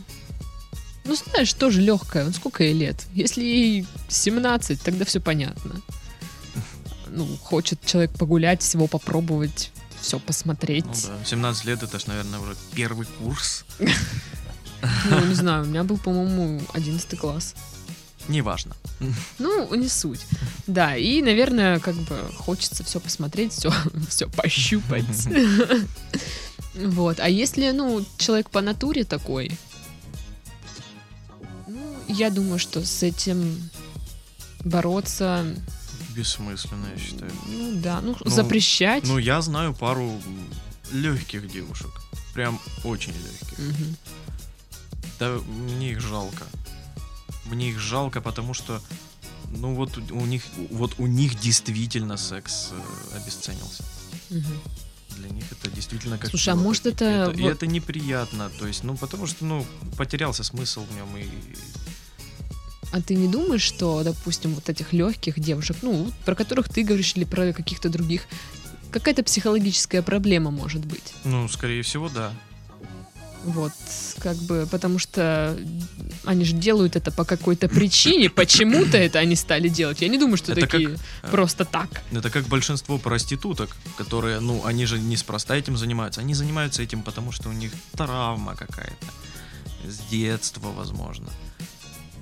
Ну, 1.03 1.15
знаешь, 1.15 1.53
тоже 1.53 1.81
легкая. 1.81 2.31
Сколько 2.31 2.63
ей 2.63 2.73
лет? 2.73 3.05
Если 3.13 3.43
ей 3.43 3.87
17, 4.07 4.81
тогда 4.81 5.05
все 5.05 5.19
понятно. 5.19 5.81
Ну, 7.07 7.27
хочет 7.43 7.85
человек 7.85 8.11
погулять, 8.17 8.61
всего 8.61 8.87
попробовать, 8.87 9.71
все 10.01 10.19
посмотреть. 10.19 10.85
Ну 10.85 11.17
да, 11.19 11.25
17 11.25 11.65
лет 11.65 11.83
это 11.83 11.99
ж, 11.99 12.07
наверное, 12.07 12.39
уже 12.39 12.55
первый 12.73 13.07
курс. 13.19 13.65
Ну, 13.79 15.25
не 15.25 15.33
знаю, 15.33 15.63
у 15.63 15.67
меня 15.67 15.83
был, 15.83 15.97
по-моему, 15.97 16.61
11 16.73 17.19
класс. 17.19 17.55
Неважно. 18.27 18.75
Ну, 19.39 19.73
не 19.75 19.87
суть. 19.87 20.25
Да, 20.67 20.95
и, 20.95 21.21
наверное, 21.21 21.79
как 21.79 21.95
бы 21.95 22.17
хочется 22.37 22.83
все 22.83 22.99
посмотреть, 22.99 23.53
все, 23.53 23.71
все 24.09 24.27
пощупать. 24.29 25.05
Вот. 26.73 27.19
А 27.19 27.29
если, 27.29 27.71
ну, 27.71 28.05
человек 28.17 28.49
по 28.49 28.61
натуре 28.61 29.05
такой, 29.05 29.51
ну, 31.67 31.95
я 32.07 32.29
думаю, 32.29 32.59
что 32.59 32.85
с 32.85 33.01
этим 33.03 33.69
бороться, 34.63 35.45
Бессмысленно, 36.15 36.87
я 36.95 37.01
считаю. 37.01 37.31
ну 37.47 37.81
да, 37.81 38.01
ну, 38.01 38.15
Ну, 38.23 38.31
запрещать. 38.31 39.03
Ну, 39.05 39.17
я 39.17 39.41
знаю 39.41 39.73
пару 39.73 40.21
легких 40.91 41.49
девушек. 41.51 41.91
Прям 42.33 42.59
очень 42.83 43.13
легких. 43.13 43.57
Мгм. 43.59 43.97
Да 45.19 45.37
мне 45.47 45.91
их 45.91 46.01
жалко. 46.01 46.43
Мне 47.45 47.69
их 47.69 47.79
жалко, 47.79 48.21
потому 48.21 48.53
что 48.53 48.81
ну 49.49 49.75
вот 49.75 49.97
у 50.11 50.25
них 50.25 50.43
вот 50.71 50.95
у 50.97 51.07
них 51.07 51.39
действительно 51.39 52.17
секс 52.17 52.69
э, 52.71 53.17
обесценился. 53.17 53.83
Мгм. 54.29 54.61
Для 55.17 55.29
них 55.29 55.45
это 55.51 55.71
действительно 55.71 56.17
как 56.17 56.29
Слушай, 56.29 56.53
а 56.53 56.55
может, 56.55 56.85
это 56.85 57.31
И 57.35 57.41
вот- 57.41 57.51
это 57.51 57.67
неприятно, 57.67 58.49
то 58.59 58.67
есть, 58.67 58.83
ну 58.83 58.97
потому 58.97 59.27
что 59.27 59.45
ну 59.45 59.65
потерялся 59.97 60.43
смысл 60.43 60.85
в 60.85 60.95
нем 60.95 61.15
и 61.17 61.25
А 62.91 63.01
ты 63.01 63.15
не 63.15 63.27
думаешь, 63.27 63.61
что, 63.61 64.03
допустим, 64.03 64.53
вот 64.55 64.69
этих 64.69 64.93
легких 64.93 65.39
девушек, 65.39 65.77
ну, 65.81 66.11
про 66.25 66.35
которых 66.35 66.69
ты 66.69 66.83
говоришь, 66.83 67.13
или 67.15 67.25
про 67.25 67.51
каких-то 67.51 67.89
других, 67.89 68.23
какая-то 68.91 69.23
психологическая 69.23 70.01
проблема 70.01 70.51
может 70.51 70.85
быть? 70.85 71.13
ну 71.23 71.47
скорее 71.49 71.81
всего 71.81 72.09
да. 72.09 72.33
Вот, 73.45 73.71
как 74.19 74.35
бы, 74.37 74.67
потому 74.71 74.97
что 74.97 75.55
они 76.23 76.45
же 76.45 76.53
делают 76.53 76.95
это 76.95 77.11
по 77.11 77.23
какой-то 77.25 77.69
причине, 77.69 78.29
почему-то 78.29 78.97
это 78.97 79.19
они 79.19 79.35
стали 79.35 79.69
делать. 79.69 80.01
Я 80.01 80.07
не 80.07 80.17
думаю, 80.17 80.37
что 80.37 80.51
Это 80.51 80.61
как, 80.61 80.71
такие 80.71 80.97
э, 81.21 81.29
просто 81.29 81.63
так. 81.63 82.01
Это 82.11 82.31
как 82.31 82.47
большинство 82.47 82.97
проституток, 82.97 83.75
которые, 83.97 84.39
ну, 84.39 84.65
они 84.65 84.85
же 84.87 84.97
неспроста 84.99 85.55
этим 85.55 85.77
занимаются. 85.77 86.21
Они 86.21 86.33
занимаются 86.33 86.81
этим, 86.81 87.03
потому 87.03 87.31
что 87.31 87.49
у 87.49 87.53
них 87.53 87.71
травма 87.95 88.55
какая-то. 88.55 89.05
С 89.87 89.99
детства, 90.09 90.71
возможно. 90.75 91.27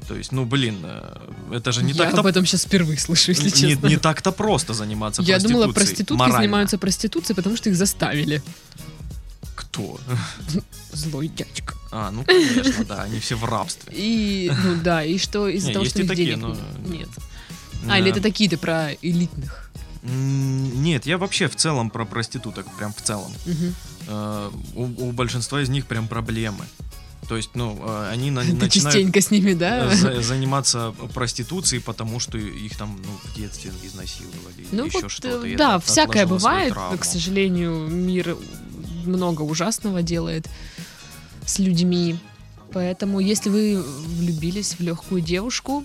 То 0.09 0.15
есть, 0.15 0.33
ну, 0.33 0.43
блин, 0.45 0.79
э, 0.83 1.17
это 1.53 1.71
же 1.71 1.81
не 1.83 1.93
Я 1.93 2.03
так-то... 2.03 2.19
об 2.19 2.25
этом 2.25 2.45
сейчас 2.45 2.65
впервые 2.65 2.99
слышу, 2.99 3.31
если 3.31 3.45
не, 3.45 3.51
честно. 3.71 3.87
не 3.87 3.95
так-то 3.95 4.33
просто 4.33 4.73
заниматься 4.73 5.21
Я 5.21 5.35
проституцией. 5.35 5.53
думала, 5.59 5.73
проститутки 5.73 6.19
морально. 6.19 6.37
занимаются 6.39 6.77
проституцией, 6.77 7.35
потому 7.37 7.55
что 7.55 7.69
их 7.69 7.77
заставили. 7.77 8.43
Кто? 9.55 9.99
Злой 10.91 11.27
дядька. 11.27 11.73
А, 11.91 12.11
ну, 12.11 12.23
конечно, 12.23 12.85
да, 12.85 13.03
они 13.03 13.19
все 13.19 13.35
в 13.35 13.45
рабстве. 13.45 13.93
И, 13.95 14.51
ну 14.63 14.75
да, 14.83 15.03
и 15.03 15.17
что 15.17 15.47
из-за 15.47 15.73
того, 15.73 15.85
что 15.85 15.99
у 15.99 16.03
них 16.03 16.15
денег 16.15 16.57
нет. 16.85 17.09
А, 17.89 17.99
или 17.99 18.11
это 18.11 18.21
такие 18.21 18.49
ты 18.49 18.57
про 18.57 18.93
элитных. 19.01 19.71
Нет, 20.03 21.05
я 21.05 21.17
вообще 21.17 21.47
в 21.47 21.55
целом 21.55 21.89
про 21.89 22.05
проституток, 22.05 22.65
прям 22.77 22.93
в 22.93 23.01
целом. 23.01 23.31
Э, 24.07 24.51
У, 24.75 25.11
большинства 25.11 25.61
из 25.61 25.69
них 25.69 25.85
прям 25.85 26.07
проблемы. 26.07 26.65
То 27.29 27.37
есть, 27.37 27.51
ну, 27.53 27.79
э, 27.81 28.09
они 28.11 28.31
на- 28.31 28.41
Ты 28.41 28.51
начинают... 28.53 28.73
частенько 28.73 29.21
с 29.21 29.31
ними, 29.31 29.53
да? 29.53 29.87
за- 29.95 30.21
заниматься 30.21 30.93
проституцией, 31.13 31.81
потому 31.81 32.19
что 32.19 32.37
их 32.37 32.75
там 32.77 32.99
ну, 33.01 33.11
в 33.31 33.35
детстве 33.35 33.71
изнасиловали, 33.81 34.67
Ну 34.73 34.85
еще 34.87 35.03
вот, 35.03 35.11
что-то. 35.11 35.45
э, 35.47 35.51
и 35.51 35.55
да, 35.55 35.79
всякое 35.79 36.25
бывает. 36.27 36.73
К 36.99 37.05
сожалению, 37.05 37.87
мир 37.87 38.35
много 39.05 39.41
ужасного 39.43 40.01
делает 40.01 40.47
с 41.45 41.59
людьми. 41.59 42.17
Поэтому, 42.71 43.19
если 43.19 43.49
вы 43.49 43.81
влюбились 43.83 44.73
в 44.73 44.79
легкую 44.81 45.21
девушку, 45.21 45.83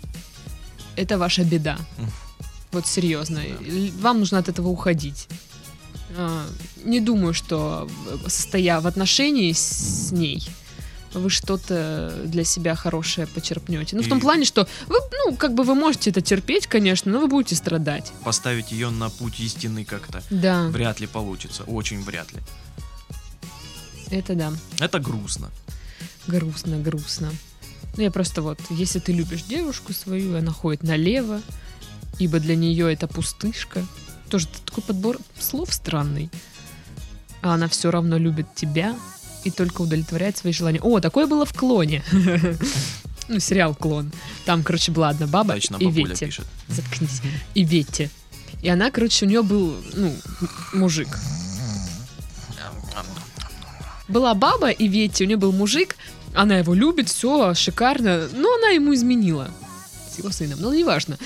это 0.96 1.18
ваша 1.18 1.44
беда. 1.44 1.76
Вот 2.72 2.86
серьезно. 2.86 3.40
Вам 4.00 4.20
нужно 4.20 4.38
от 4.38 4.48
этого 4.48 4.68
уходить. 4.68 5.28
А, 6.16 6.46
Не 6.84 7.00
думаю, 7.00 7.34
что 7.34 7.88
э, 8.10 8.28
состоя 8.28 8.80
в 8.80 8.86
отношении 8.86 9.52
с 9.52 10.10
ней, 10.12 10.48
вы 11.14 11.28
что-то 11.30 12.12
для 12.24 12.44
себя 12.44 12.74
хорошее 12.74 13.26
почерпнете. 13.26 13.96
Ну, 13.96 14.02
в 14.02 14.08
том 14.08 14.18
И- 14.18 14.20
плане, 14.20 14.44
что 14.44 14.66
вы, 14.86 14.96
ну, 15.24 15.36
как 15.36 15.54
бы 15.54 15.64
вы 15.64 15.74
можете 15.74 16.10
это 16.10 16.20
терпеть, 16.22 16.66
конечно, 16.66 17.12
но 17.12 17.20
вы 17.20 17.28
будете 17.28 17.56
страдать. 17.56 18.12
Поставить 18.24 18.72
ее 18.72 18.90
на 18.90 19.10
путь 19.10 19.40
истины 19.40 19.84
как-то 19.84 20.22
Да, 20.30 20.68
вряд 20.68 21.00
ли 21.00 21.06
получится. 21.06 21.64
Очень 21.64 22.02
вряд 22.02 22.32
ли. 22.32 22.38
Это 24.10 24.34
да. 24.34 24.52
Это 24.78 24.98
грустно. 24.98 25.50
Грустно, 26.26 26.78
грустно. 26.78 27.30
Ну, 27.96 28.02
я 28.02 28.10
просто 28.10 28.42
вот, 28.42 28.60
если 28.70 28.98
ты 28.98 29.12
любишь 29.12 29.42
девушку 29.42 29.92
свою, 29.92 30.36
она 30.36 30.52
ходит 30.52 30.82
налево, 30.82 31.40
ибо 32.18 32.38
для 32.38 32.54
нее 32.54 32.92
это 32.92 33.08
пустышка. 33.08 33.84
Тоже 34.30 34.46
такой 34.64 34.84
подбор 34.84 35.18
слов 35.38 35.72
странный. 35.72 36.30
А 37.40 37.54
она 37.54 37.68
все 37.68 37.90
равно 37.90 38.18
любит 38.18 38.54
тебя 38.54 38.96
и 39.44 39.50
только 39.50 39.82
удовлетворяет 39.82 40.36
свои 40.36 40.52
желания. 40.52 40.80
О, 40.80 41.00
такое 41.00 41.26
было 41.26 41.44
в 41.44 41.52
«Клоне». 41.52 42.02
Ну, 43.30 43.40
сериал 43.40 43.74
«Клон». 43.74 44.10
Там, 44.46 44.62
короче, 44.62 44.90
была 44.90 45.10
одна 45.10 45.26
баба 45.26 45.52
Точно, 45.52 45.76
и 45.76 45.90
Ветти. 45.90 46.24
пишет. 46.24 46.46
Заткнись. 46.66 47.20
И 47.52 47.62
Ветти. 47.62 48.08
И 48.62 48.70
она, 48.70 48.90
короче, 48.90 49.26
у 49.26 49.28
нее 49.28 49.42
был, 49.42 49.76
ну, 49.92 50.16
мужик. 50.72 51.08
Была 54.08 54.34
баба 54.34 54.70
и 54.70 54.88
Ветти, 54.88 55.24
у 55.24 55.26
нее 55.26 55.36
был 55.36 55.52
мужик, 55.52 55.96
она 56.34 56.58
его 56.58 56.74
любит, 56.74 57.08
все 57.08 57.54
шикарно, 57.54 58.28
но 58.32 58.54
она 58.54 58.68
ему 58.68 58.94
изменила 58.94 59.50
с 60.14 60.18
его 60.18 60.30
сыном, 60.30 60.58
ну 60.60 60.72
неважно. 60.72 61.18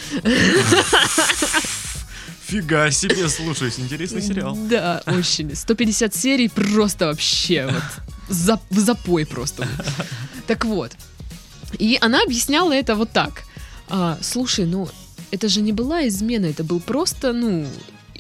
Фига 2.47 2.90
себе, 2.90 3.29
слушай, 3.29 3.73
интересный 3.79 4.21
сериал. 4.23 4.57
Да, 4.68 5.03
очень. 5.07 5.55
150 5.55 6.14
серий 6.14 6.49
просто 6.49 7.07
вообще 7.07 7.66
вот 7.71 7.83
за- 8.29 8.61
в 8.71 8.79
запой 8.79 9.25
просто. 9.27 9.66
Так 10.47 10.64
вот. 10.64 10.92
И 11.79 11.97
она 12.01 12.23
объясняла 12.23 12.73
это 12.73 12.95
вот 12.95 13.11
так. 13.12 13.45
А, 13.88 14.18
слушай, 14.21 14.66
ну 14.66 14.88
это 15.31 15.49
же 15.49 15.62
не 15.62 15.73
была 15.73 16.07
измена, 16.09 16.47
это 16.47 16.62
был 16.64 16.81
просто, 16.81 17.33
ну, 17.33 17.66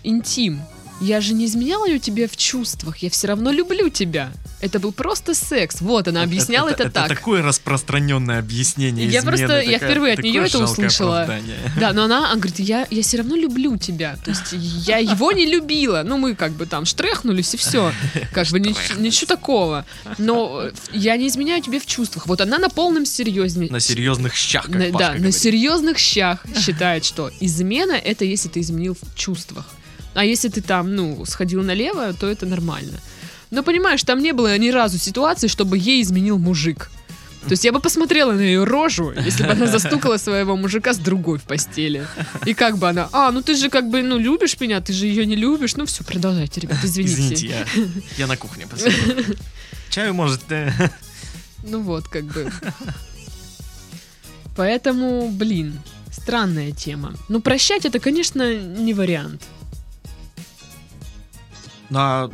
интим. 0.02 0.62
Я 1.02 1.20
же 1.20 1.34
не 1.34 1.46
изменяла 1.46 1.98
тебе 1.98 2.26
в 2.28 2.36
чувствах, 2.36 2.98
я 2.98 3.10
все 3.10 3.26
равно 3.28 3.50
люблю 3.50 3.88
тебя. 3.90 4.32
Это 4.60 4.78
был 4.78 4.92
просто 4.92 5.34
секс. 5.34 5.80
Вот 5.80 6.06
она 6.08 6.22
объясняла 6.22 6.68
это, 6.68 6.88
так. 6.88 7.06
Это 7.06 7.14
такое 7.16 7.42
распространенное 7.42 8.38
объяснение. 8.38 9.06
Я 9.06 9.20
измены, 9.20 9.36
просто- 9.36 9.60
я 9.60 9.72
такая- 9.72 9.90
впервые 9.90 10.14
от 10.14 10.22
неё 10.22 10.44
это 10.44 10.58
услышала. 10.62 11.22
оправдание. 11.22 11.56
Да, 11.80 11.92
но 11.92 12.04
она, 12.04 12.30
она 12.30 12.36
говорит, 12.36 12.60
я, 12.60 12.86
я 12.90 13.02
все 13.02 13.16
равно 13.18 13.34
люблю 13.34 13.76
тебя. 13.76 14.16
То 14.24 14.30
есть 14.30 14.52
я 14.86 14.98
его 14.98 15.32
не 15.32 15.46
любила. 15.46 16.02
Ну, 16.04 16.16
мы 16.16 16.34
как 16.36 16.52
бы 16.52 16.66
там 16.66 16.84
штрехнулись 16.84 17.54
и 17.54 17.56
все. 17.56 17.92
Как 18.32 18.46
бы 18.48 18.60
нич- 18.60 19.00
ничего 19.00 19.26
такого. 19.26 19.84
Но 20.18 20.64
я 20.92 21.16
не 21.16 21.26
изменяю 21.26 21.60
тебе 21.60 21.80
в 21.80 21.86
чувствах. 21.86 22.28
Вот 22.28 22.40
она 22.40 22.58
на 22.58 22.68
полном 22.68 23.04
серьезне. 23.04 23.68
На 23.68 23.80
серьезных 23.80 24.34
щах, 24.36 24.66
как 24.66 24.74
На- 24.76 24.90
да, 24.92 25.08
на 25.10 25.14
говорит. 25.16 25.34
серьезных 25.34 25.98
щах 25.98 26.44
считает, 26.56 27.04
что 27.04 27.30
измена 27.40 27.92
это 27.92 28.24
если 28.24 28.48
ты 28.48 28.60
изменил 28.60 28.94
в 29.00 29.18
чувствах. 29.18 29.66
А 30.14 30.24
если 30.24 30.48
ты 30.48 30.60
там, 30.60 30.94
ну, 30.94 31.24
сходил 31.24 31.62
налево, 31.62 32.12
то 32.12 32.26
это 32.26 32.46
нормально. 32.46 32.98
Но 33.50 33.62
понимаешь, 33.62 34.02
там 34.02 34.20
не 34.20 34.32
было 34.32 34.56
ни 34.58 34.70
разу 34.70 34.98
ситуации, 34.98 35.46
чтобы 35.48 35.78
ей 35.78 36.02
изменил 36.02 36.38
мужик. 36.38 36.90
То 37.44 37.50
есть 37.50 37.64
я 37.64 37.72
бы 37.72 37.80
посмотрела 37.80 38.32
на 38.32 38.40
ее 38.40 38.64
рожу, 38.64 39.12
если 39.12 39.42
бы 39.42 39.50
она 39.50 39.66
застукала 39.66 40.16
своего 40.16 40.56
мужика 40.56 40.94
с 40.94 40.98
другой 40.98 41.38
в 41.38 41.42
постели. 41.42 42.06
И 42.46 42.54
как 42.54 42.78
бы 42.78 42.88
она, 42.88 43.08
а, 43.12 43.32
ну 43.32 43.42
ты 43.42 43.56
же 43.56 43.68
как 43.68 43.90
бы, 43.90 44.02
ну, 44.02 44.16
любишь 44.16 44.60
меня, 44.60 44.80
ты 44.80 44.92
же 44.92 45.06
ее 45.06 45.26
не 45.26 45.34
любишь. 45.34 45.74
Ну 45.76 45.84
все, 45.84 46.04
продолжайте, 46.04 46.60
ребят, 46.60 46.78
извините. 46.84 47.14
Извините, 47.14 47.46
я, 47.48 47.66
я 48.18 48.26
на 48.26 48.36
кухне 48.36 48.66
посижу. 48.66 48.96
Чаю, 49.90 50.14
может, 50.14 50.40
э, 50.50 50.70
Ну 51.64 51.80
вот, 51.80 52.08
как 52.08 52.24
бы. 52.24 52.50
Поэтому, 54.56 55.28
блин, 55.30 55.80
странная 56.10 56.72
тема. 56.72 57.14
Ну, 57.28 57.40
прощать 57.40 57.84
это, 57.84 57.98
конечно, 57.98 58.54
не 58.54 58.94
вариант. 58.94 59.42
На- 61.92 62.30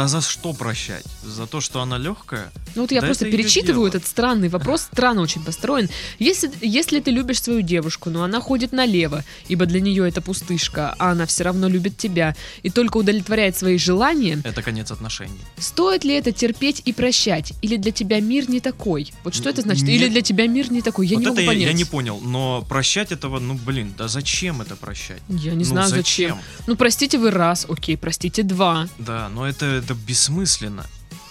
Да 0.00 0.08
за 0.08 0.22
что 0.22 0.54
прощать? 0.54 1.04
За 1.22 1.46
то, 1.46 1.60
что 1.60 1.82
она 1.82 1.98
легкая? 1.98 2.50
Ну 2.74 2.82
вот 2.82 2.90
я 2.92 3.02
Да 3.02 3.06
просто 3.08 3.26
это 3.26 3.36
перечитываю 3.36 3.86
этот 3.86 4.06
странный 4.06 4.48
вопрос, 4.48 4.88
странно 4.90 5.20
очень 5.20 5.44
построен. 5.44 5.90
Если, 6.18 6.50
если 6.62 7.00
ты 7.00 7.10
любишь 7.10 7.42
свою 7.42 7.60
девушку, 7.60 8.08
но 8.08 8.22
она 8.22 8.40
ходит 8.40 8.72
налево, 8.72 9.24
ибо 9.48 9.66
для 9.66 9.78
нее 9.82 10.08
это 10.08 10.22
пустышка, 10.22 10.94
а 10.98 11.10
она 11.10 11.26
все 11.26 11.44
равно 11.44 11.68
любит 11.68 11.98
тебя 11.98 12.34
и 12.62 12.70
только 12.70 12.96
удовлетворяет 12.96 13.58
свои 13.58 13.76
желания, 13.76 14.40
Это 14.42 14.62
конец 14.62 14.90
отношений. 14.90 15.38
стоит 15.58 16.04
ли 16.04 16.14
это 16.14 16.32
терпеть 16.32 16.80
и 16.86 16.94
прощать? 16.94 17.52
Или 17.60 17.76
для 17.76 17.92
тебя 17.92 18.20
мир 18.20 18.48
не 18.48 18.60
такой? 18.60 19.12
Вот 19.22 19.34
что 19.34 19.50
это 19.50 19.60
значит? 19.60 19.82
Нет. 19.84 19.96
Или 20.00 20.08
для 20.08 20.22
тебя 20.22 20.46
мир 20.46 20.72
не 20.72 20.80
такой? 20.80 21.08
Я 21.08 21.16
вот 21.16 21.20
не 21.20 21.26
это 21.26 21.32
могу 21.32 21.40
я, 21.42 21.48
понять. 21.48 21.66
я 21.66 21.72
не 21.74 21.84
понял, 21.84 22.20
но 22.22 22.64
прощать 22.66 23.12
этого, 23.12 23.38
ну 23.38 23.52
блин, 23.66 23.92
да 23.98 24.08
зачем 24.08 24.62
это 24.62 24.76
прощать? 24.76 25.20
Я 25.28 25.50
не 25.52 25.58
Ну, 25.58 25.64
знаю 25.64 25.90
зачем. 25.90 26.38
Ну 26.66 26.74
простите 26.76 27.18
вы 27.18 27.30
раз, 27.30 27.66
окей, 27.68 27.98
простите 27.98 28.42
два. 28.44 28.88
Да, 28.98 29.28
но 29.28 29.46
это, 29.46 29.82
это 29.90 29.94
бессмысленно. 29.94 30.86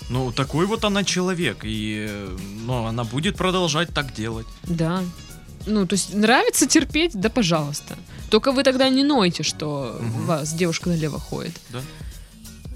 Ну, 0.09 0.31
такой 0.31 0.65
вот 0.65 0.83
она 0.83 1.03
человек, 1.03 1.59
и 1.63 2.09
ну, 2.65 2.85
она 2.85 3.03
будет 3.03 3.37
продолжать 3.37 3.89
так 3.93 4.13
делать. 4.13 4.47
Да. 4.63 5.03
Ну, 5.65 5.85
то 5.85 5.93
есть 5.93 6.13
нравится 6.13 6.67
терпеть, 6.67 7.11
да 7.13 7.29
пожалуйста. 7.29 7.97
Только 8.29 8.51
вы 8.51 8.63
тогда 8.63 8.89
не 8.89 9.03
нойте, 9.03 9.43
что 9.43 9.97
Мгм. 10.01 10.15
у 10.15 10.25
вас 10.25 10.53
девушка 10.53 10.89
налево 10.89 11.19
ходит. 11.19 11.53
Да. 11.69 11.81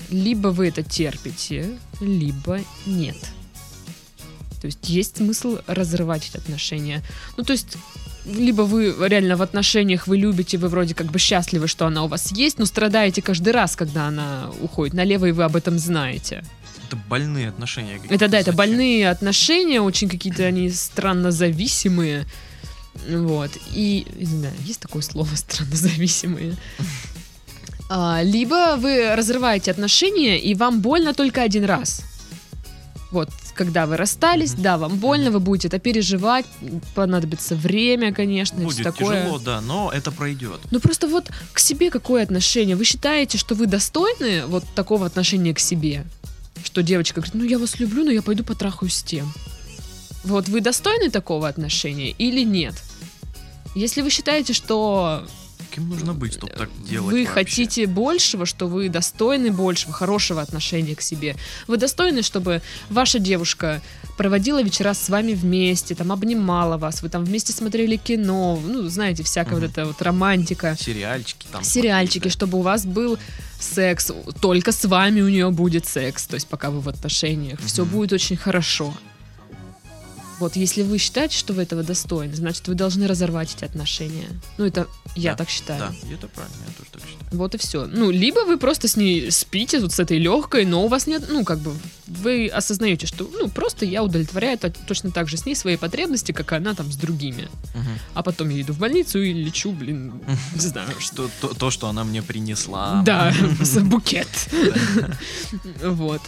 Либо 0.10 0.50
вы 0.50 0.68
это 0.68 0.84
терпите, 0.84 1.80
либо 2.00 2.60
нет. 2.86 3.18
То 4.62 4.68
есть 4.68 4.88
есть 4.90 5.18
смысл 5.18 5.58
разрывать 5.68 6.30
эти 6.30 6.38
отношения. 6.38 7.02
Ну, 7.36 7.44
то 7.44 7.54
есть 7.54 7.78
либо 8.26 8.62
вы 8.62 8.96
реально 9.08 9.36
в 9.36 9.42
отношениях 9.42 10.08
вы 10.08 10.18
любите, 10.18 10.58
вы 10.58 10.70
вроде 10.70 10.94
как 10.96 11.08
бы 11.08 11.20
счастливы, 11.20 11.68
что 11.68 11.86
она 11.86 12.04
у 12.04 12.08
вас 12.08 12.32
есть, 12.32 12.60
но 12.60 12.66
страдаете 12.66 13.22
каждый 13.22 13.54
раз, 13.54 13.76
когда 13.76 14.08
она 14.08 14.50
уходит 14.62 14.94
налево, 14.94 15.26
и 15.26 15.32
вы 15.32 15.44
об 15.44 15.56
этом 15.56 15.78
знаете. 15.78 16.44
Это 16.88 16.96
больные 17.10 17.50
отношения. 17.50 18.00
Это 18.10 18.28
да, 18.28 18.40
это 18.40 18.52
Зачем? 18.52 18.56
больные 18.56 19.10
отношения, 19.10 19.82
очень 19.82 20.10
какие-то 20.10 20.44
они 20.44 20.70
странно 20.70 21.32
зависимые. 21.32 22.26
Вот. 23.10 23.52
И, 23.72 24.06
не 24.16 24.26
знаю, 24.26 24.54
есть 24.66 24.80
такое 24.80 25.02
слово 25.02 25.30
странно 25.36 25.76
зависимые. 25.76 26.56
А, 27.90 28.22
либо 28.24 28.76
вы 28.78 29.14
разрываете 29.14 29.70
отношения, 29.70 30.40
и 30.40 30.56
вам 30.56 30.82
больно 30.82 31.14
только 31.14 31.44
один 31.44 31.66
раз. 31.66 32.02
Вот, 33.14 33.30
когда 33.54 33.86
вы 33.86 33.96
расстались, 33.96 34.54
Мгм. 34.54 34.62
да, 34.64 34.78
вам 34.80 34.98
больно, 34.98 35.30
вы 35.30 35.40
будете 35.40 35.68
это 35.68 35.78
переживать, 35.78 36.48
понадобится 36.96 37.56
время, 37.56 38.12
конечно, 38.12 38.56
и 38.56 38.66
всё 38.66 38.66
Будет 38.66 38.84
такое. 38.84 39.22
тяжело, 39.22 39.38
да, 39.38 39.62
но 39.62 39.92
это 39.94 40.12
пройдет. 40.12 40.60
Ну 40.72 40.80
просто 40.80 41.08
вот 41.08 41.30
к 41.54 41.60
себе 41.60 41.92
какое 41.92 42.24
отношение? 42.24 42.76
Вы 42.76 42.86
считаете, 42.86 43.38
что 43.38 43.54
вы 43.54 43.68
достойны 43.68 44.48
вот 44.48 44.64
такого 44.74 45.06
отношения 45.06 45.54
к 45.54 45.60
себе? 45.60 46.06
Что 46.64 46.82
девочка 46.82 47.22
говорит, 47.22 47.36
ну 47.36 47.44
я 47.44 47.60
вас 47.60 47.80
люблю, 47.80 48.04
но 48.04 48.10
я 48.10 48.24
пойду 48.24 48.44
потрахаюсь 48.44 48.96
с 48.96 49.04
тем. 49.04 49.32
Вот 50.24 50.50
вы 50.50 50.60
достойны 50.62 51.12
такого 51.12 51.48
отношения 51.48 52.10
или 52.18 52.44
нет? 52.44 52.74
Если 53.76 54.02
вы 54.02 54.10
считаете, 54.10 54.54
что 54.54 55.24
Кем 55.74 55.90
нужно 55.90 56.14
быть, 56.14 56.34
чтобы 56.34 56.54
так 56.54 56.70
делать 56.88 57.12
вы 57.12 57.24
вообще? 57.24 57.34
хотите 57.34 57.88
большего, 57.88 58.46
что 58.46 58.68
вы 58.68 58.90
достойны 58.90 59.52
большего, 59.52 59.92
хорошего 59.92 60.42
отношения 60.42 60.96
к 60.96 61.02
себе, 61.02 61.36
вы 61.68 61.78
достойны, 61.78 62.22
чтобы 62.22 62.62
ваша 62.92 63.18
девушка 63.18 63.82
проводила 64.16 64.62
вечера 64.62 64.94
с 64.94 65.10
вами 65.10 65.34
вместе, 65.34 65.96
там 65.96 66.12
обнимала 66.12 66.78
вас, 66.78 67.02
вы 67.02 67.10
там 67.10 67.26
вместе 67.26 67.54
смотрели 67.54 67.96
кино, 67.98 68.60
ну, 68.64 68.88
знаете, 68.88 69.24
всякая 69.24 69.56
Мгм. 69.56 69.62
вот 69.62 69.72
эта 69.72 69.86
вот 69.86 70.02
романтика. 70.02 70.78
Сериальчики 70.80 71.48
там. 71.52 71.64
сериальчики, 71.64 72.28
чтобы 72.30 72.60
у 72.60 72.62
вас 72.62 72.86
был 72.86 73.18
секс, 73.60 74.12
только 74.42 74.72
с 74.72 74.86
вами 74.86 75.22
у 75.22 75.30
нее 75.30 75.50
будет 75.50 75.88
секс, 75.88 76.28
то 76.28 76.36
есть 76.36 76.48
пока 76.48 76.70
вы 76.70 76.82
в 76.82 76.88
отношениях, 76.90 77.60
все 77.66 77.84
Мгм. 77.84 77.92
будет 77.94 78.14
очень 78.14 78.38
хорошо. 78.38 78.94
Вот 80.44 80.58
если 80.58 80.82
вы 80.84 80.98
считаете, 80.98 81.38
что 81.38 81.54
вы 81.54 81.62
этого 81.62 81.84
достойны, 81.84 82.36
значит, 82.36 82.68
вы 82.68 82.74
должны 82.76 83.08
разорвать 83.08 83.56
эти 83.56 83.64
отношения. 83.64 84.28
Ну, 84.58 84.66
это 84.66 84.88
я 85.16 85.32
Да, 85.32 85.38
так 85.38 85.50
считаю. 85.50 85.80
Да, 85.80 86.10
и 86.10 86.14
это 86.14 86.28
правильно, 86.28 86.58
я 86.68 86.74
тоже 86.74 86.90
так 86.92 87.02
считаю. 87.02 87.28
Вот 87.32 87.56
и 87.56 87.58
все. 87.58 87.86
Ну, 87.86 88.12
либо 88.12 88.40
вы 88.46 88.58
просто 88.58 88.90
с 88.90 88.98
ней 88.98 89.32
спите, 89.32 89.80
вот 89.80 89.94
с 89.94 90.00
этой 90.00 90.18
легкой, 90.18 90.66
но 90.66 90.84
у 90.84 90.90
вас 90.90 91.08
нет, 91.08 91.24
ну, 91.30 91.46
как 91.46 91.60
бы, 91.60 91.74
вы 92.08 92.48
осознаете, 92.48 93.08
что, 93.08 93.24
ну, 93.32 93.48
просто 93.48 93.86
я 93.86 94.04
удовлетворяю 94.04 94.58
то- 94.58 94.70
точно 94.70 95.12
так 95.12 95.30
же 95.30 95.38
с 95.38 95.46
ней 95.46 95.56
свои 95.56 95.78
потребности, 95.78 96.34
как 96.34 96.52
и 96.52 96.56
она 96.56 96.74
там 96.74 96.92
с 96.92 96.98
другими. 96.98 97.48
Мгм. 97.74 98.00
А 98.14 98.22
потом 98.22 98.50
я 98.50 98.60
иду 98.62 98.74
в 98.74 98.80
больницу 98.80 99.22
и 99.22 99.32
лечу, 99.32 99.72
блин, 99.72 100.22
не 100.56 100.60
знаю, 100.60 100.90
что. 101.00 101.30
То, 101.40 101.54
то, 101.54 101.72
что 101.72 101.88
она 101.88 102.04
мне 102.04 102.22
принесла. 102.22 103.02
Да, 103.06 103.34
букет. 103.84 104.28
Вот. 105.84 106.22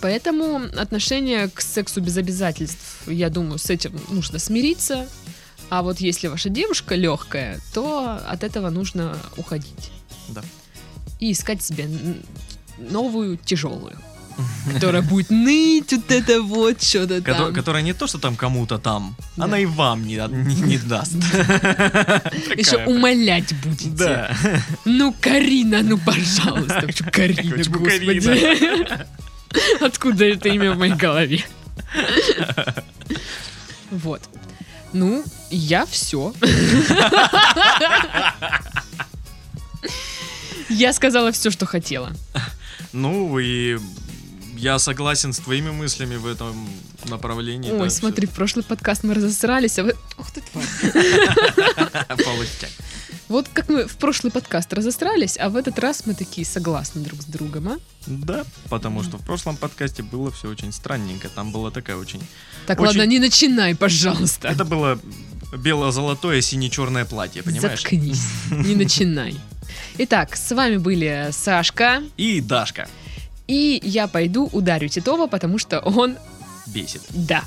Поэтому 0.00 0.62
отношение 0.76 1.48
к 1.48 1.60
сексу 1.60 2.00
без 2.00 2.16
обязательств, 2.16 3.02
я 3.06 3.30
думаю, 3.30 3.58
с 3.58 3.70
этим 3.70 3.98
нужно 4.10 4.38
смириться. 4.38 5.08
А 5.68 5.82
вот 5.82 6.00
если 6.00 6.28
ваша 6.28 6.48
девушка 6.48 6.94
легкая, 6.94 7.60
то 7.74 8.20
от 8.28 8.44
этого 8.44 8.70
нужно 8.70 9.18
уходить. 9.36 9.90
Да. 10.28 10.42
И 11.18 11.32
искать 11.32 11.62
себе 11.62 11.88
новую 12.78 13.36
тяжелую, 13.38 13.96
которая 14.72 15.02
будет 15.02 15.30
ныть 15.30 15.92
вот 15.92 16.10
это 16.10 16.42
вот 16.42 16.82
что-то 16.82 17.22
там. 17.22 17.54
Которая 17.54 17.82
не 17.82 17.94
то, 17.94 18.06
что 18.06 18.18
там 18.18 18.36
кому-то 18.36 18.78
там, 18.78 19.16
Да. 19.36 19.44
она 19.44 19.58
и 19.58 19.66
вам 19.66 20.06
не, 20.06 20.16
не, 20.16 20.54
не 20.62 20.78
даст. 20.78 21.14
Еще 22.56 22.84
умолять 22.86 23.54
будете. 23.62 23.88
Да. 23.90 24.36
Ну, 24.84 25.14
Карина, 25.20 25.82
ну, 25.82 25.98
пожалуйста. 25.98 26.86
Карина, 27.10 27.56
господи? 27.56 29.06
Откуда 29.80 30.24
это 30.24 30.48
имя 30.48 30.72
в 30.72 30.78
моей 30.78 30.94
голове? 30.94 31.44
Вот. 33.90 34.22
Ну, 34.92 35.24
я 35.50 35.86
все. 35.86 36.32
Я 40.68 40.92
сказала 40.92 41.30
все, 41.32 41.50
что 41.50 41.66
хотела. 41.66 42.12
Ну 42.92 43.38
и 43.38 43.78
я 44.56 44.78
согласен 44.78 45.32
с 45.32 45.38
твоими 45.38 45.70
мыслями 45.70 46.16
в 46.16 46.26
этом 46.26 46.68
направлении. 47.04 47.70
Ой, 47.70 47.78
да, 47.78 47.90
смотри, 47.90 48.26
в 48.26 48.30
прошлый 48.30 48.64
подкаст 48.64 49.04
мы 49.04 49.14
разосрались, 49.14 49.78
а 49.78 49.84
вы... 49.84 49.94
Ух 50.18 50.30
ты, 50.30 50.40
тварь. 50.40 50.64
всё. 52.46 52.66
Вот 53.28 53.48
как 53.52 53.68
мы 53.68 53.86
в 53.86 53.96
прошлый 53.96 54.30
подкаст 54.30 54.72
разосрались, 54.72 55.36
а 55.38 55.48
в 55.48 55.56
этот 55.56 55.78
раз 55.78 56.06
мы 56.06 56.14
такие 56.14 56.46
согласны 56.46 57.02
друг 57.02 57.22
с 57.22 57.24
другом, 57.24 57.68
а? 57.68 57.78
Да, 58.06 58.44
потому 58.68 59.02
что 59.02 59.18
в 59.18 59.24
прошлом 59.24 59.56
подкасте 59.56 60.02
было 60.02 60.30
все 60.30 60.48
очень 60.48 60.72
странненько. 60.72 61.28
Там 61.28 61.50
была 61.50 61.70
такая 61.70 61.96
очень... 61.96 62.20
Так, 62.66 62.80
Очень- 62.80 62.98
ладно, 62.98 63.10
не 63.10 63.18
начинай, 63.18 63.74
пожалуйста. 63.74 64.48
Это 64.48 64.64
было 64.64 64.98
бело-золотое 65.56 66.40
сине-черное 66.40 67.04
платье, 67.04 67.42
понимаешь? 67.42 67.80
Заткнись, 67.82 68.22
не 68.50 68.74
начинай. 68.76 69.36
Итак, 69.98 70.36
с 70.36 70.54
вами 70.54 70.76
были 70.76 71.28
Сашка, 71.32 72.02
И 72.16 72.40
Дашка 72.40 72.88
и 73.46 73.80
я 73.84 74.08
пойду 74.08 74.48
ударю 74.52 74.88
Титова, 74.88 75.26
потому 75.26 75.58
что 75.58 75.80
он... 75.80 76.16
бесит. 76.66 77.02
Да. 77.10 77.44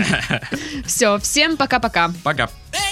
Все, 0.86 1.18
всем 1.18 1.56
пока-пока. 1.56 2.12
Пока. 2.22 2.48
Эй! 2.72 2.87